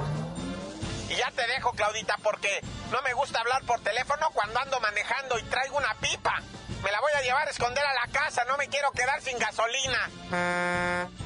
Y 1.09 1.15
ya 1.15 1.31
te 1.31 1.47
dejo, 1.47 1.73
Claudita, 1.73 2.17
porque 2.23 2.61
no 2.91 3.01
me 3.03 3.13
gusta 3.15 3.41
hablar 3.41 3.63
por 3.65 3.81
teléfono 3.81 4.29
cuando 4.33 4.61
ando 4.61 4.81
manejando 4.81 5.39
y 5.39 5.43
traigo 5.45 5.77
una 5.77 5.95
pipa. 5.95 6.43
Me 6.83 6.93
la 6.93 7.01
voy 7.01 7.13
a 7.17 7.23
llevar 7.23 7.49
a 7.49 7.51
esconder 7.51 7.85
a 7.85 7.95
la 7.95 8.13
casa, 8.13 8.45
no 8.45 8.57
me 8.57 8.69
quiero 8.69 8.91
quedar 8.93 9.21
sin 9.21 9.39
gasolina. 9.39 10.11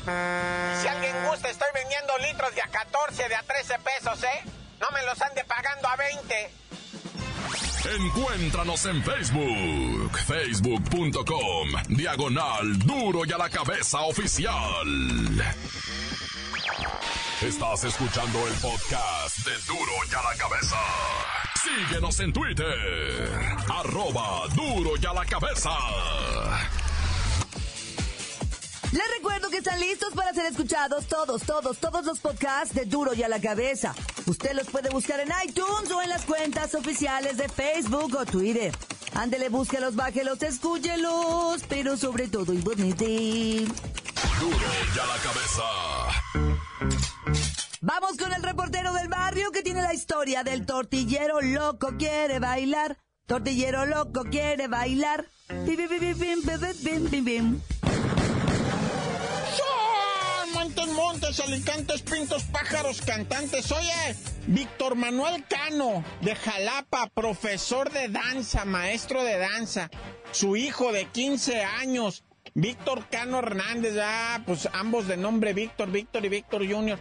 Y 0.03 0.81
si 0.81 0.89
alguien 0.89 1.25
gusta, 1.27 1.49
estoy 1.51 1.69
vendiendo 1.75 2.17
litros 2.19 2.55
de 2.55 2.63
a 2.63 2.69
14, 2.69 3.29
de 3.29 3.35
a 3.35 3.43
13 3.43 3.79
pesos, 3.81 4.23
¿eh? 4.23 4.45
No 4.81 4.91
me 4.91 5.03
los 5.03 5.21
ande 5.21 5.45
pagando 5.45 5.89
a 5.89 5.97
20. 5.97 6.51
Encuéntranos 7.85 8.87
en 8.87 9.03
Facebook, 9.05 9.92
facebook.com, 10.16 11.69
diagonal 11.88 12.78
duro 12.78 13.25
y 13.25 13.33
a 13.33 13.38
la 13.38 13.49
cabeza 13.49 14.00
oficial. 14.02 14.52
Estás 17.40 17.85
escuchando 17.85 18.47
el 18.47 18.54
podcast 18.54 19.38
de 19.38 19.52
duro 19.66 19.92
y 20.11 20.14
a 20.14 20.23
la 20.23 20.37
cabeza. 20.37 20.76
Síguenos 21.62 22.21
en 22.21 22.33
Twitter, 22.33 23.31
arroba 23.69 24.47
duro 24.54 24.92
y 25.00 25.07
a 25.07 25.12
la 25.12 25.25
cabeza. 25.25 25.71
Les 28.92 29.02
recuerdo 29.16 29.49
que 29.49 29.57
están 29.57 29.81
listos 29.81 30.12
para 30.14 30.35
ser 30.35 30.45
escuchados 30.45 31.07
todos, 31.07 31.42
todos, 31.45 31.78
todos 31.78 32.04
los 32.04 32.21
podcasts 32.21 32.75
de 32.75 32.85
Duro 32.85 33.14
y 33.14 33.23
a 33.23 33.28
la 33.28 33.40
Cabeza. 33.40 33.95
Usted 34.26 34.52
los 34.52 34.66
puede 34.66 34.90
buscar 34.90 35.19
en 35.21 35.31
iTunes 35.49 35.90
o 35.90 36.02
en 36.02 36.11
las 36.11 36.26
cuentas 36.26 36.75
oficiales 36.75 37.38
de 37.38 37.49
Facebook 37.49 38.14
o 38.14 38.26
Twitter. 38.26 38.71
Ándele, 39.14 39.49
búsquelos, 39.49 39.95
bájelos, 39.95 40.42
escúchelos, 40.42 41.62
pero 41.69 41.97
sobre 41.97 42.28
todo 42.28 42.52
bonito. 42.54 43.04
Duro 43.04 44.57
y 44.95 44.99
a 44.99 45.07
la 45.07 45.16
cabeza. 45.23 45.62
Vamos 47.81 48.16
con 48.16 48.33
el 48.33 48.42
reportero 48.42 48.92
del 48.92 49.09
barrio 49.09 49.50
que 49.50 49.62
tiene 49.62 49.83
la 49.83 49.92
historia 49.92 50.45
del 50.45 50.64
tortillero 50.64 51.40
loco 51.40 51.95
quiere 51.99 52.38
bailar. 52.38 52.97
Tortillero 53.26 53.87
loco 53.87 54.25
quiere 54.25 54.69
bailar. 54.69 55.26
Bim, 55.66 55.76
bim, 55.88 57.25
bim, 57.25 57.61
Montes, 60.83 60.97
montes, 60.97 61.41
alicantes, 61.41 62.03
pintos, 62.03 62.43
pájaros, 62.45 63.01
cantantes. 63.03 63.71
Oye, 63.71 64.17
Víctor 64.49 64.97
Manuel 64.97 65.45
Cano, 65.47 66.05
de 66.23 66.35
Jalapa, 66.35 67.09
profesor 67.15 67.93
de 67.93 68.09
danza, 68.09 68.65
maestro 68.65 69.23
de 69.23 69.39
danza. 69.39 69.91
Su 70.33 70.57
hijo 70.57 70.91
de 70.91 71.05
15 71.05 71.62
años, 71.62 72.25
Víctor 72.55 73.07
Cano 73.09 73.39
Hernández, 73.39 73.95
ah, 74.03 74.43
pues 74.45 74.69
ambos 74.73 75.07
de 75.07 75.17
nombre 75.17 75.53
Víctor, 75.53 75.91
Víctor 75.93 76.25
y 76.25 76.29
Víctor 76.31 76.69
Junior. 76.69 76.99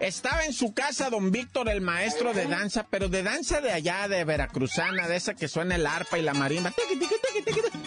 Estaba 0.00 0.44
en 0.44 0.52
su 0.52 0.74
casa 0.74 1.10
don 1.10 1.32
Víctor, 1.32 1.68
el 1.68 1.80
maestro 1.80 2.32
de 2.32 2.46
danza, 2.46 2.86
pero 2.88 3.08
de 3.08 3.24
danza 3.24 3.60
de 3.60 3.72
allá, 3.72 4.06
de 4.06 4.22
veracruzana, 4.24 5.08
de 5.08 5.16
esa 5.16 5.34
que 5.34 5.48
suena 5.48 5.74
el 5.74 5.88
arpa 5.88 6.18
y 6.18 6.22
la 6.22 6.34
marimba, 6.34 6.72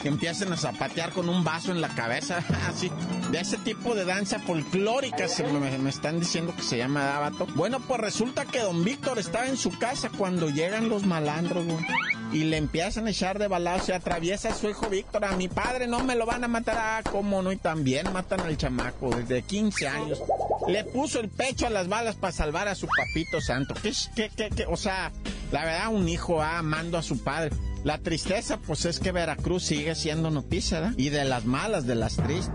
que 0.02 0.08
empiezan 0.10 0.52
a 0.52 0.58
zapatear 0.58 1.12
con 1.14 1.30
un 1.30 1.46
vaso 1.46 1.72
en 1.72 1.80
la 1.80 1.88
cabeza, 1.96 2.44
así, 2.68 2.92
de 3.32 3.40
ese 3.40 3.58
tipo 3.58 3.96
de 3.96 4.04
danza 4.04 4.40
folclórica, 4.40 5.30
se 5.30 5.44
me, 5.44 5.78
me 5.78 5.90
están 5.90 6.20
diciendo 6.20 6.54
que 6.54 6.64
se 6.64 6.78
llama 6.78 7.06
Dábato. 7.06 7.48
Bueno, 7.56 7.80
pues 7.80 8.02
resulta 8.02 8.44
que 8.44 8.60
don 8.60 8.84
Víctor 8.84 9.18
estaba 9.18 9.48
en 9.48 9.56
su 9.56 9.80
casa 9.80 10.10
cuando 10.18 10.50
llegan 10.50 10.90
los 10.90 11.06
malandros, 11.06 11.66
güey, 11.66 11.86
y 12.34 12.44
le 12.44 12.58
empiezan 12.58 13.08
a 13.08 13.12
echar 13.12 13.40
de 13.40 13.48
balazo, 13.48 13.86
se 13.86 13.94
atraviesa 13.94 14.50
a 14.50 14.56
su 14.56 14.70
hijo 14.70 14.90
Víctor, 14.90 15.24
a 15.24 15.38
mi 15.38 15.48
padre 15.48 15.88
no 15.88 16.04
me 16.04 16.16
lo 16.16 16.26
van 16.26 16.44
a 16.44 16.50
matar, 16.50 16.78
ah, 16.78 17.02
cómo 17.10 17.42
no, 17.42 17.54
y 17.54 17.58
también 17.58 18.12
matan 18.12 18.42
al 18.42 18.58
chamaco, 18.58 19.16
desde 19.16 19.44
15 19.44 19.88
años. 19.88 20.22
Le 20.68 20.84
puso 20.84 21.20
el 21.20 21.30
pecho 21.30 21.68
a 21.68 21.70
las 21.70 21.88
balas 21.88 22.16
para 22.16 22.32
salvar 22.32 22.68
a 22.68 22.76
su 22.76 22.88
papito 22.88 23.42
santo. 23.42 23.74
¿Qué, 23.82 23.94
qué, 24.36 24.50
qué? 24.50 24.66
O 24.68 24.78
sea, 24.78 25.12
la 25.52 25.66
verdad, 25.66 25.88
un 25.90 26.08
hijo 26.08 26.42
ah, 26.42 26.60
amando 26.60 26.98
a 26.98 27.04
su 27.04 27.24
padre. 27.24 27.52
La 27.84 27.98
tristeza, 27.98 28.58
pues 28.58 28.86
es 28.86 29.00
que 29.00 29.12
Veracruz 29.12 29.64
sigue 29.64 29.96
siendo 29.96 30.30
noticia, 30.30 30.80
¿verdad? 30.80 30.98
Y 30.98 31.10
de 31.10 31.26
las 31.26 31.46
malas, 31.46 31.88
de 31.88 31.96
las 31.96 32.16
tristes. 32.16 32.52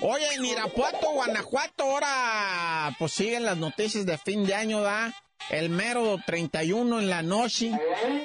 Oye, 0.00 0.26
en 0.34 0.44
Irapuato, 0.44 1.12
Guanajuato, 1.12 1.84
ahora 1.84 2.94
pues 2.98 3.12
siguen 3.12 3.44
las 3.44 3.56
noticias 3.56 4.06
de 4.06 4.16
fin 4.18 4.44
de 4.44 4.54
año, 4.54 4.80
¿da? 4.80 5.14
El 5.50 5.70
mero 5.70 6.18
31 6.26 7.00
en 7.00 7.08
la 7.08 7.22
noche. 7.22 7.72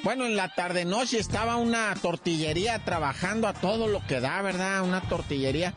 Bueno, 0.02 0.26
en 0.26 0.36
la 0.36 0.54
tarde 0.54 0.84
noche 0.84 1.18
estaba 1.18 1.56
una 1.56 1.94
tortillería 2.00 2.78
trabajando 2.84 3.48
a 3.48 3.54
todo 3.54 3.86
lo 3.88 4.04
que 4.06 4.20
da, 4.20 4.42
¿verdad? 4.42 4.82
Una 4.82 5.00
tortillería. 5.00 5.72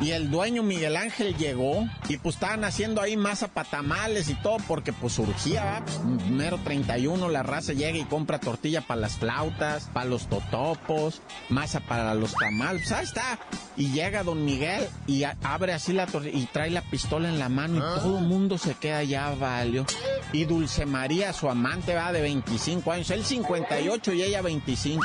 Y 0.00 0.10
el 0.10 0.30
dueño 0.30 0.62
Miguel 0.62 0.96
Ángel 0.96 1.36
llegó 1.36 1.86
y 2.08 2.16
pues 2.16 2.34
estaban 2.34 2.64
haciendo 2.64 3.00
ahí 3.00 3.16
masa 3.16 3.48
para 3.48 3.68
tamales 3.68 4.28
y 4.28 4.34
todo 4.34 4.56
porque 4.66 4.92
pues 4.92 5.14
surgía, 5.14 5.64
¿va? 5.64 5.84
Pues, 5.84 6.00
mero 6.30 6.58
31 6.62 7.28
la 7.28 7.42
raza 7.42 7.72
llega 7.72 7.96
y 7.96 8.04
compra 8.04 8.40
tortilla 8.40 8.80
para 8.80 9.00
las 9.00 9.16
flautas, 9.16 9.88
para 9.92 10.06
los 10.06 10.28
totopos, 10.28 11.22
masa 11.48 11.80
para 11.80 12.14
los 12.14 12.34
tamales, 12.34 12.82
pues 12.82 12.92
ahí 12.92 13.04
está. 13.04 13.38
Y 13.76 13.92
llega 13.92 14.24
don 14.24 14.44
Miguel 14.44 14.86
y 15.06 15.24
abre 15.42 15.72
así 15.72 15.92
la 15.92 16.06
tortilla 16.06 16.36
y 16.36 16.46
trae 16.46 16.70
la 16.70 16.82
pistola 16.82 17.28
en 17.28 17.38
la 17.38 17.48
mano 17.48 17.76
y 17.76 17.80
todo 17.80 18.18
el 18.18 18.24
mundo 18.24 18.58
se 18.58 18.74
queda 18.74 19.02
ya, 19.04 19.30
valió. 19.30 19.86
Y 20.32 20.44
Dulce 20.44 20.86
María, 20.86 21.32
su 21.32 21.48
amante, 21.48 21.94
va 21.94 22.12
de 22.12 22.20
25 22.20 22.90
años, 22.90 23.10
él 23.10 23.24
58 23.24 24.12
y 24.12 24.22
ella 24.22 24.42
25 24.42 25.02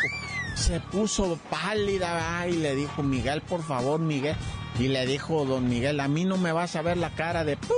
se 0.55 0.79
puso 0.79 1.39
pálida 1.49 2.13
¿va? 2.13 2.47
y 2.47 2.53
le 2.53 2.75
dijo, 2.75 3.01
Miguel, 3.01 3.41
por 3.41 3.63
favor, 3.63 3.99
Miguel. 3.99 4.35
Y 4.79 4.87
le 4.87 5.05
dijo 5.05 5.45
don 5.45 5.67
Miguel, 5.67 5.99
a 5.99 6.07
mí 6.07 6.23
no 6.23 6.37
me 6.37 6.51
vas 6.53 6.75
a 6.75 6.81
ver 6.81 6.97
la 6.97 7.09
cara 7.09 7.43
de... 7.43 7.57
pu-". 7.57 7.73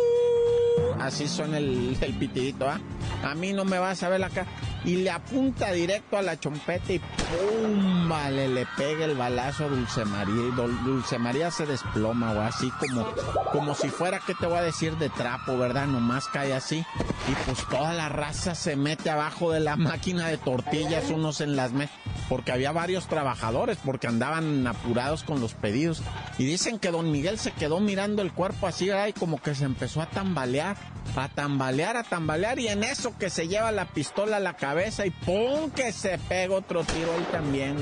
Así 0.99 1.27
suena 1.27 1.57
el, 1.57 1.97
el 1.99 2.13
pitidito, 2.13 2.69
¿ah? 2.69 2.79
A 3.23 3.33
mí 3.33 3.53
no 3.53 3.65
me 3.65 3.79
vas 3.79 4.03
a 4.03 4.09
ver 4.09 4.19
la 4.19 4.29
cara. 4.29 4.47
Y 4.83 4.95
le 4.97 5.11
apunta 5.11 5.71
directo 5.71 6.17
a 6.17 6.21
la 6.21 6.39
chompeta 6.39 6.93
y 6.93 6.99
¡pum! 6.99 8.09
Vale, 8.09 8.47
le 8.47 8.65
pega 8.77 9.05
el 9.05 9.15
balazo 9.15 9.65
a 9.65 9.67
Dulce 9.67 10.03
María. 10.05 10.33
Y 10.47 10.51
Dul- 10.51 10.83
Dulce 10.83 11.17
María 11.19 11.51
se 11.51 11.65
desploma, 11.65 12.31
o 12.31 12.41
así 12.41 12.69
como, 12.71 13.05
como 13.51 13.75
si 13.75 13.89
fuera, 13.89 14.19
¿qué 14.25 14.33
te 14.33 14.47
voy 14.47 14.57
a 14.57 14.61
decir? 14.63 14.97
De 14.97 15.09
trapo, 15.09 15.57
¿verdad? 15.57 15.85
Nomás 15.87 16.27
cae 16.27 16.53
así. 16.53 16.77
Y 16.77 17.31
pues 17.45 17.59
toda 17.69 17.93
la 17.93 18.09
raza 18.09 18.55
se 18.55 18.75
mete 18.75 19.09
abajo 19.09 19.51
de 19.51 19.59
la 19.59 19.75
máquina 19.77 20.27
de 20.27 20.37
tortillas, 20.37 21.09
unos 21.09 21.41
en 21.41 21.55
las 21.55 21.71
mesas 21.73 21.95
porque 22.29 22.53
había 22.53 22.71
varios 22.71 23.07
trabajadores, 23.07 23.77
porque 23.83 24.07
andaban 24.07 24.65
apurados 24.65 25.23
con 25.23 25.41
los 25.41 25.53
pedidos. 25.53 26.01
Y 26.37 26.45
dicen 26.45 26.79
que 26.79 26.89
don 26.89 27.11
Miguel 27.11 27.37
se 27.37 27.51
quedó 27.51 27.81
mirando 27.81 28.21
el 28.21 28.31
cuerpo 28.31 28.67
así, 28.67 28.87
¿verdad? 28.87 29.13
como 29.19 29.41
que 29.41 29.53
se 29.53 29.65
empezó 29.65 30.01
a 30.01 30.05
tambalear, 30.05 30.77
a 31.17 31.27
tambalear, 31.27 31.97
a 31.97 32.03
tambalear, 32.03 32.57
y 32.59 32.69
en 32.69 32.85
eso 32.85 33.17
que 33.17 33.29
se 33.29 33.49
lleva 33.49 33.73
la 33.73 33.83
pistola 33.89 34.37
a 34.37 34.39
la 34.39 34.53
cabeza 34.53 34.70
y 35.05 35.09
¡pum! 35.09 35.69
que 35.71 35.91
se 35.91 36.17
pega 36.17 36.55
otro 36.55 36.83
tiro 36.83 37.11
ahí 37.13 37.27
también. 37.31 37.77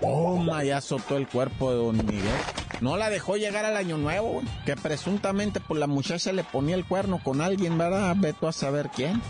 ¡Pum! 0.00 0.48
Ya 0.64 0.78
azotó 0.78 1.16
el 1.18 1.28
cuerpo 1.28 1.70
de 1.70 1.76
don 1.76 1.96
Miguel. 2.06 2.22
No 2.80 2.96
la 2.96 3.10
dejó 3.10 3.36
llegar 3.36 3.66
al 3.66 3.76
año 3.76 3.98
nuevo, 3.98 4.42
que 4.64 4.74
presuntamente 4.76 5.60
pues 5.60 5.78
la 5.78 5.86
muchacha 5.86 6.32
le 6.32 6.42
ponía 6.42 6.74
el 6.74 6.86
cuerno 6.86 7.20
con 7.22 7.42
alguien, 7.42 7.76
¿verdad? 7.76 8.14
Veto 8.16 8.48
a 8.48 8.52
saber 8.52 8.88
quién. 8.94 9.20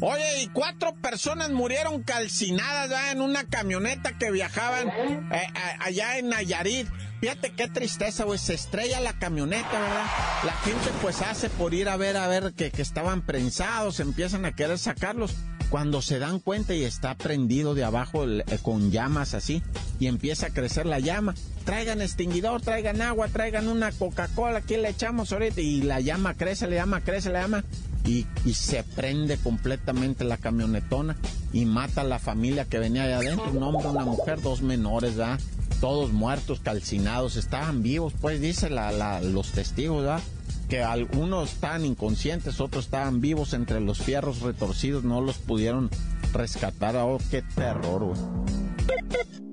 Oye, 0.00 0.42
y 0.42 0.48
cuatro 0.48 0.94
personas 0.94 1.50
murieron 1.50 2.02
calcinadas 2.02 2.90
¿verdad? 2.90 3.12
en 3.12 3.22
una 3.22 3.44
camioneta 3.44 4.12
que 4.18 4.30
viajaban 4.30 4.88
eh, 5.32 5.46
allá 5.80 6.18
en 6.18 6.28
Nayarit. 6.28 6.86
Fíjate 7.20 7.52
qué 7.52 7.66
tristeza, 7.68 8.24
güey. 8.24 8.38
Se 8.38 8.52
estrella 8.52 9.00
la 9.00 9.18
camioneta, 9.18 9.72
¿verdad? 9.72 10.06
La 10.44 10.52
gente 10.52 10.90
pues 11.00 11.22
hace 11.22 11.48
por 11.48 11.72
ir 11.72 11.88
a 11.88 11.96
ver, 11.96 12.18
a 12.18 12.28
ver 12.28 12.52
que, 12.52 12.70
que 12.70 12.82
estaban 12.82 13.22
prensados, 13.22 14.00
empiezan 14.00 14.44
a 14.44 14.52
querer 14.52 14.78
sacarlos. 14.78 15.34
Cuando 15.70 16.00
se 16.00 16.18
dan 16.18 16.38
cuenta 16.40 16.74
y 16.74 16.84
está 16.84 17.16
prendido 17.16 17.74
de 17.74 17.82
abajo 17.82 18.24
eh, 18.28 18.44
con 18.62 18.92
llamas 18.92 19.34
así 19.34 19.62
y 19.98 20.06
empieza 20.06 20.48
a 20.48 20.50
crecer 20.50 20.86
la 20.86 21.00
llama. 21.00 21.34
Traigan 21.64 22.02
extinguidor, 22.02 22.60
traigan 22.60 23.00
agua, 23.00 23.28
traigan 23.28 23.66
una 23.66 23.90
Coca-Cola, 23.90 24.58
aquí 24.58 24.76
le 24.76 24.90
echamos 24.90 25.32
ahorita 25.32 25.60
y 25.60 25.82
la 25.82 26.00
llama 26.00 26.34
crece, 26.34 26.68
la 26.68 26.76
llama 26.76 27.00
crece, 27.00 27.30
la 27.30 27.40
llama 27.40 27.64
y, 28.06 28.26
se 28.54 28.82
prende 28.82 29.36
completamente 29.36 30.24
la 30.24 30.36
camionetona 30.36 31.16
y 31.52 31.64
mata 31.64 32.02
a 32.02 32.04
la 32.04 32.18
familia 32.18 32.64
que 32.64 32.78
venía 32.78 33.06
de 33.06 33.14
adentro, 33.14 33.50
un 33.50 33.62
hombre, 33.62 33.88
una 33.88 34.04
mujer, 34.04 34.40
dos 34.40 34.62
menores, 34.62 35.16
¿verdad? 35.16 35.40
Todos 35.80 36.12
muertos, 36.12 36.60
calcinados, 36.60 37.36
estaban 37.36 37.82
vivos, 37.82 38.14
pues 38.20 38.40
dice 38.40 38.70
los 38.70 39.50
testigos, 39.52 40.02
¿verdad? 40.02 40.22
que 40.68 40.82
algunos 40.82 41.52
estaban 41.52 41.84
inconscientes, 41.84 42.60
otros 42.60 42.86
estaban 42.86 43.20
vivos 43.20 43.52
entre 43.52 43.80
los 43.80 43.98
fierros 43.98 44.40
retorcidos, 44.40 45.04
no 45.04 45.20
los 45.20 45.38
pudieron 45.38 45.90
rescatar. 46.32 46.96
Oh, 46.96 47.18
qué 47.30 47.42
terror, 47.42 48.04
güey. 48.04 49.45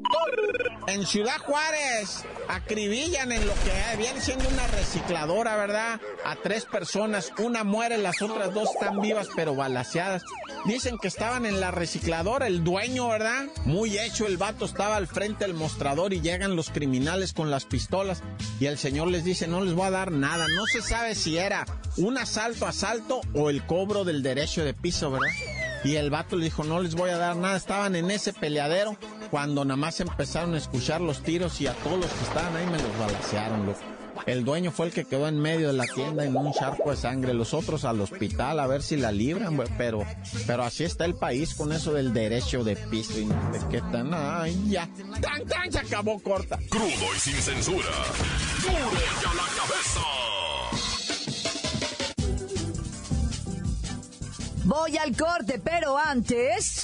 En 0.87 1.05
Ciudad 1.05 1.39
Juárez 1.39 2.23
acribillan 2.47 3.31
en 3.31 3.47
lo 3.47 3.53
que 3.53 3.97
viene 3.97 4.21
siendo 4.21 4.47
una 4.49 4.67
recicladora, 4.67 5.55
¿verdad? 5.55 5.99
A 6.25 6.35
tres 6.35 6.65
personas, 6.65 7.31
una 7.39 7.63
muere, 7.63 7.97
las 7.97 8.21
otras 8.21 8.53
dos 8.53 8.69
están 8.73 9.01
vivas 9.01 9.27
pero 9.35 9.55
balaseadas. 9.55 10.23
Dicen 10.65 10.97
que 10.97 11.07
estaban 11.07 11.45
en 11.45 11.59
la 11.59 11.71
recicladora, 11.71 12.47
el 12.47 12.63
dueño, 12.63 13.07
¿verdad? 13.09 13.45
Muy 13.65 13.97
hecho, 13.97 14.27
el 14.27 14.37
vato 14.37 14.65
estaba 14.65 14.97
al 14.97 15.07
frente 15.07 15.45
del 15.45 15.53
mostrador 15.53 16.13
y 16.13 16.21
llegan 16.21 16.55
los 16.55 16.69
criminales 16.69 17.33
con 17.33 17.49
las 17.49 17.65
pistolas 17.65 18.21
y 18.59 18.65
el 18.65 18.77
señor 18.77 19.07
les 19.07 19.23
dice, 19.23 19.47
no 19.47 19.61
les 19.61 19.73
voy 19.73 19.87
a 19.87 19.91
dar 19.91 20.11
nada. 20.11 20.47
No 20.49 20.65
se 20.65 20.81
sabe 20.81 21.15
si 21.15 21.37
era 21.37 21.65
un 21.97 22.17
asalto, 22.17 22.67
asalto 22.67 23.21
o 23.33 23.49
el 23.49 23.65
cobro 23.65 24.03
del 24.03 24.21
derecho 24.21 24.63
de 24.63 24.73
piso, 24.73 25.11
¿verdad? 25.11 25.27
Y 25.83 25.97
el 25.97 26.09
vato 26.09 26.37
le 26.37 26.45
dijo, 26.45 26.63
no 26.63 26.79
les 26.81 26.95
voy 26.95 27.09
a 27.09 27.17
dar 27.17 27.35
nada. 27.35 27.57
Estaban 27.57 27.95
en 27.95 28.09
ese 28.09 28.31
peleadero 28.31 28.97
cuando 29.33 29.65
nada 29.65 29.77
más 29.77 29.99
empezaron 29.99 30.53
a 30.53 30.59
escuchar 30.59 31.01
los 31.01 31.23
tiros 31.23 31.59
y 31.59 31.65
a 31.65 31.73
todos 31.73 31.97
los 31.97 32.05
que 32.05 32.23
estaban 32.23 32.55
ahí 32.55 32.67
me 32.67 32.77
los 32.77 32.99
balacearon, 32.99 33.75
El 34.27 34.45
dueño 34.45 34.71
fue 34.71 34.85
el 34.85 34.91
que 34.91 35.05
quedó 35.05 35.27
en 35.27 35.39
medio 35.39 35.69
de 35.69 35.73
la 35.73 35.85
tienda 35.85 36.23
en 36.23 36.37
un 36.37 36.53
charco 36.53 36.91
de 36.91 36.97
sangre, 36.97 37.33
los 37.33 37.55
otros 37.55 37.83
al 37.83 37.99
hospital 37.99 38.59
a 38.59 38.67
ver 38.67 38.83
si 38.83 38.95
la 38.95 39.11
libran, 39.11 39.59
pero, 39.75 40.05
pero 40.45 40.61
así 40.61 40.83
está 40.83 41.05
el 41.05 41.15
país 41.15 41.55
con 41.55 41.71
eso 41.71 41.93
del 41.93 42.13
derecho 42.13 42.63
de 42.63 42.75
piso 42.75 43.17
y 43.17 43.25
de 43.25 43.67
qué 43.71 43.81
tan, 43.81 44.13
ay, 44.13 44.69
ya, 44.69 44.87
tan, 45.19 45.47
tan, 45.47 45.71
se 45.71 45.79
acabó 45.79 46.19
corta. 46.21 46.59
Crudo 46.69 46.85
y 47.15 47.19
sin 47.19 47.33
censura, 47.33 47.89
duro 48.61 48.91
y 48.93 49.25
a 49.25 49.33
la 49.33 49.47
cabeza. 49.57 50.01
Voy 54.65 54.97
al 54.97 55.17
corte, 55.17 55.59
pero 55.63 55.97
antes... 55.97 56.83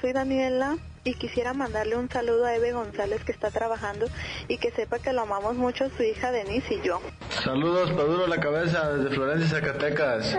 soy 0.00 0.12
Daniela 0.12 0.76
y 1.04 1.14
quisiera 1.14 1.54
mandarle 1.54 1.96
un 1.96 2.08
saludo 2.10 2.44
a 2.44 2.54
Eve 2.54 2.72
González 2.72 3.24
que 3.24 3.32
está 3.32 3.50
trabajando 3.50 4.06
y 4.48 4.58
que 4.58 4.70
sepa 4.70 4.98
que 4.98 5.12
lo 5.12 5.22
amamos 5.22 5.56
mucho 5.56 5.88
su 5.96 6.02
hija 6.02 6.30
Denise 6.30 6.74
y 6.74 6.86
yo. 6.86 7.00
Saludos 7.42 7.90
para 7.92 8.04
duro 8.04 8.26
la 8.26 8.38
cabeza 8.38 8.92
desde 8.92 9.14
Florencia, 9.14 9.48
Zacatecas. 9.48 10.36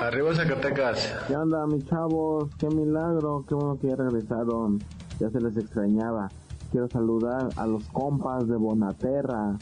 Arriba 0.00 0.34
Zacatecas. 0.34 1.14
¿Qué 1.26 1.36
onda 1.36 1.66
mis 1.66 1.84
chavos? 1.86 2.50
Qué 2.58 2.68
milagro, 2.68 3.44
qué 3.48 3.54
bueno 3.54 3.78
que 3.80 3.88
ya 3.88 3.96
regresaron. 3.96 4.78
Ya 5.18 5.30
se 5.30 5.40
les 5.40 5.56
extrañaba. 5.56 6.28
Quiero 6.70 6.88
saludar 6.88 7.48
a 7.56 7.66
los 7.66 7.84
compas 7.88 8.48
de 8.48 8.56
Bonaterra, 8.56 9.56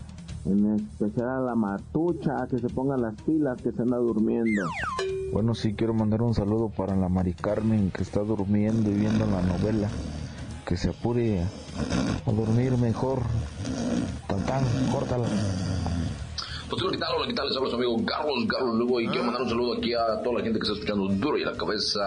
en 0.44 0.74
especial 0.74 1.28
a 1.28 1.40
la 1.40 1.54
Matucha, 1.54 2.46
que 2.50 2.58
se 2.58 2.68
pongan 2.68 3.02
las 3.02 3.14
pilas, 3.22 3.60
que 3.62 3.72
se 3.72 3.82
anda 3.82 3.98
durmiendo. 3.98 4.62
Bueno, 5.32 5.54
sí, 5.54 5.74
quiero 5.74 5.94
mandar 5.94 6.22
un 6.22 6.34
saludo 6.34 6.68
para 6.68 6.96
la 6.96 7.08
Mari 7.08 7.34
Carmen, 7.34 7.90
que 7.90 8.02
está 8.02 8.20
durmiendo 8.20 8.90
y 8.90 8.94
viendo 8.94 9.26
la 9.26 9.42
novela. 9.42 9.88
Que 10.66 10.76
se 10.76 10.90
apure 10.90 11.42
a 12.26 12.32
dormir 12.32 12.76
mejor. 12.78 13.20
Tan 14.28 14.40
tan, 14.44 14.64
córtala. 14.92 15.26
Pues 16.72 16.84
¿qué 16.90 16.96
tal? 16.96 17.16
Hola, 17.18 17.26
¿qué 17.26 17.34
tal? 17.34 17.48
Les 17.48 17.56
habla 17.58 17.68
su 17.68 17.76
amigo 17.76 18.02
Carlos, 18.06 18.46
Carlos 18.48 18.74
Lugo 18.76 18.98
y 18.98 19.06
quiero 19.06 19.24
mandar 19.24 19.42
un 19.42 19.48
saludo 19.50 19.76
aquí 19.76 19.92
a 19.92 20.22
toda 20.22 20.38
la 20.38 20.42
gente 20.42 20.58
que 20.58 20.64
está 20.64 20.72
escuchando 20.72 21.06
Duro 21.06 21.36
y 21.36 21.42
a 21.42 21.50
la 21.50 21.56
cabeza. 21.58 22.00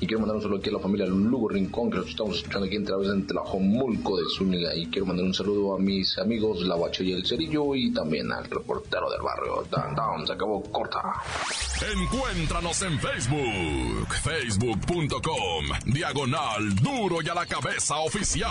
Y 0.00 0.06
quiero 0.06 0.20
mandar 0.20 0.36
un 0.36 0.42
saludo 0.42 0.58
aquí 0.58 0.70
a 0.70 0.72
la 0.72 0.78
familia 0.78 1.04
Lugo 1.04 1.50
Rincón 1.50 1.90
que 1.90 1.98
nos 1.98 2.08
estamos 2.08 2.38
escuchando 2.38 2.66
aquí 2.66 2.76
en 2.76 2.84
través 2.86 3.08
de 3.08 3.20
Tlajomulco 3.24 4.16
de 4.16 4.22
Zúñiga. 4.38 4.74
Y 4.74 4.86
quiero 4.86 5.04
mandar 5.04 5.26
un 5.26 5.34
saludo 5.34 5.74
a 5.74 5.78
mis 5.78 6.16
amigos 6.16 6.62
La 6.62 6.76
Bache 6.76 7.04
y 7.04 7.12
el 7.12 7.26
Cerillo 7.26 7.74
y 7.74 7.92
también 7.92 8.32
al 8.32 8.44
reportero 8.48 9.10
del 9.10 9.20
barrio. 9.20 9.62
Dan, 9.70 9.94
down, 9.94 10.26
se 10.26 10.32
acabó 10.32 10.62
corta. 10.62 11.02
Encuéntranos 11.92 12.80
en 12.80 12.98
Facebook, 12.98 14.14
facebook.com, 14.14 15.92
diagonal 15.92 16.74
Duro 16.76 17.18
y 17.22 17.28
a 17.28 17.34
la 17.34 17.44
cabeza 17.44 17.98
oficial. 17.98 18.48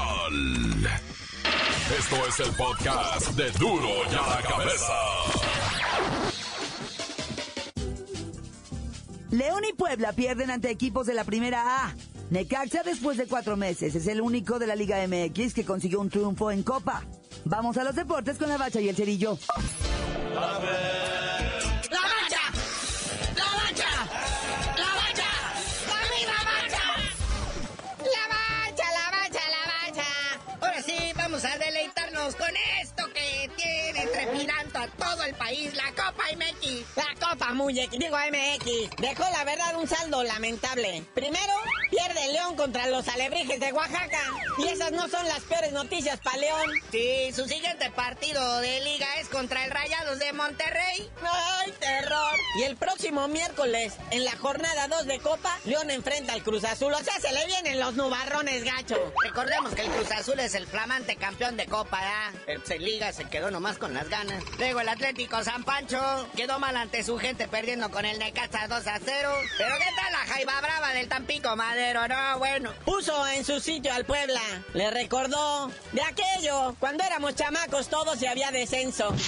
Esto 1.91 2.15
es 2.27 2.39
el 2.39 2.55
podcast 2.55 3.27
de 3.31 3.51
Duro 3.51 3.89
y 4.09 4.15
a 4.15 4.35
la 4.35 4.41
cabeza. 4.41 4.93
León 9.31 9.63
y 9.69 9.73
Puebla 9.73 10.13
pierden 10.13 10.49
ante 10.49 10.69
equipos 10.69 11.05
de 11.07 11.13
la 11.13 11.25
primera 11.25 11.85
A. 11.85 11.95
Necaxa 12.29 12.83
después 12.83 13.17
de 13.17 13.27
cuatro 13.27 13.57
meses 13.57 13.95
es 13.95 14.07
el 14.07 14.21
único 14.21 14.59
de 14.59 14.67
la 14.67 14.75
Liga 14.75 15.05
MX 15.05 15.53
que 15.53 15.65
consiguió 15.65 15.99
un 15.99 16.09
triunfo 16.09 16.51
en 16.51 16.63
Copa. 16.63 17.03
Vamos 17.43 17.77
a 17.77 17.83
los 17.83 17.95
deportes 17.95 18.37
con 18.37 18.47
la 18.47 18.57
bacha 18.57 18.79
y 18.79 18.87
el 18.87 18.95
cerillo. 18.95 19.37
Con 32.31 32.55
esto 32.81 33.03
que 33.13 33.49
tiene 33.57 34.07
trepidando 34.07 34.79
a 34.79 34.87
todo 34.87 35.25
el 35.25 35.35
país, 35.35 35.75
la 35.75 35.89
Copa 35.89 36.23
MX. 36.37 36.82
La 36.95 37.07
Copa 37.19 37.53
MX, 37.53 37.91
digo 37.97 38.15
MX, 38.15 38.89
dejó 38.97 39.23
la 39.31 39.43
verdad 39.43 39.75
un 39.77 39.87
saldo 39.87 40.23
lamentable. 40.23 41.03
Primero, 41.15 41.53
pierde 41.89 42.31
León 42.33 42.55
contra 42.55 42.87
los 42.87 43.07
alebrijes 43.07 43.59
de 43.59 43.73
Oaxaca. 43.73 44.21
Y 44.59 44.67
esas 44.67 44.91
no 44.91 45.07
son 45.07 45.27
las 45.27 45.39
peores 45.41 45.71
noticias 45.71 46.19
para 46.19 46.37
León. 46.37 46.69
Sí, 46.91 47.31
su 47.33 47.45
siguiente 47.45 47.89
partido 47.91 48.59
de 48.59 48.81
liga 48.81 49.07
es 49.19 49.27
contra 49.29 49.65
el 49.65 49.71
Rayados 49.71 50.19
de 50.19 50.33
Monterrey. 50.33 51.09
¡Ay, 51.23 51.73
terror! 51.79 52.37
Y 52.59 52.63
el 52.63 52.77
próximo 52.77 53.27
miércoles, 53.27 53.93
en 54.11 54.23
la 54.23 54.37
jornada 54.37 54.87
2 54.87 55.05
de 55.07 55.19
Copa, 55.19 55.57
León 55.65 55.89
enfrenta 55.89 56.33
al 56.33 56.43
Cruz 56.43 56.63
Azul. 56.63 56.93
O 56.93 57.03
sea, 57.03 57.19
se 57.19 57.33
le 57.33 57.47
vienen 57.47 57.79
los 57.79 57.95
nubarrones 57.95 58.63
gacho. 58.63 58.97
Recordemos 59.23 59.73
que 59.73 59.81
el 59.81 59.89
Cruz 59.89 60.11
Azul 60.11 60.39
es 60.39 60.53
el 60.53 60.67
flamante 60.67 61.15
campeón 61.15 61.57
de 61.57 61.65
Copa, 61.65 61.99
¿eh? 62.47 62.59
El 62.69 62.83
Liga 62.83 63.13
se 63.13 63.25
quedó 63.25 63.49
nomás 63.49 63.77
con 63.77 63.93
las 63.93 64.09
ganas. 64.09 64.43
Luego 64.57 64.81
el 64.81 64.89
Atlético 64.89 65.43
San 65.43 65.63
Pancho 65.63 66.27
quedó 66.35 66.59
mal 66.59 66.75
ante 66.83 67.01
su 67.01 67.17
gente 67.17 67.47
perdiendo 67.47 67.89
con 67.89 68.03
el 68.03 68.19
Necaxa 68.19 68.67
2 68.67 68.87
a 68.87 68.99
0. 68.99 69.29
Pero 69.57 69.75
¿qué 69.77 69.85
tal 69.95 70.11
la 70.11 70.33
Jaiba 70.33 70.59
Brava 70.59 70.93
del 70.93 71.07
Tampico 71.07 71.55
Madero? 71.55 72.05
No, 72.09 72.39
bueno. 72.39 72.73
Puso 72.83 73.25
en 73.29 73.45
su 73.45 73.61
sitio 73.61 73.93
al 73.93 74.03
Puebla. 74.03 74.41
Le 74.73 74.91
recordó 74.91 75.71
de 75.93 76.01
aquello, 76.01 76.75
cuando 76.81 77.05
éramos 77.05 77.35
chamacos 77.35 77.87
todos 77.87 78.21
y 78.21 78.25
había 78.27 78.51
descenso. 78.51 79.15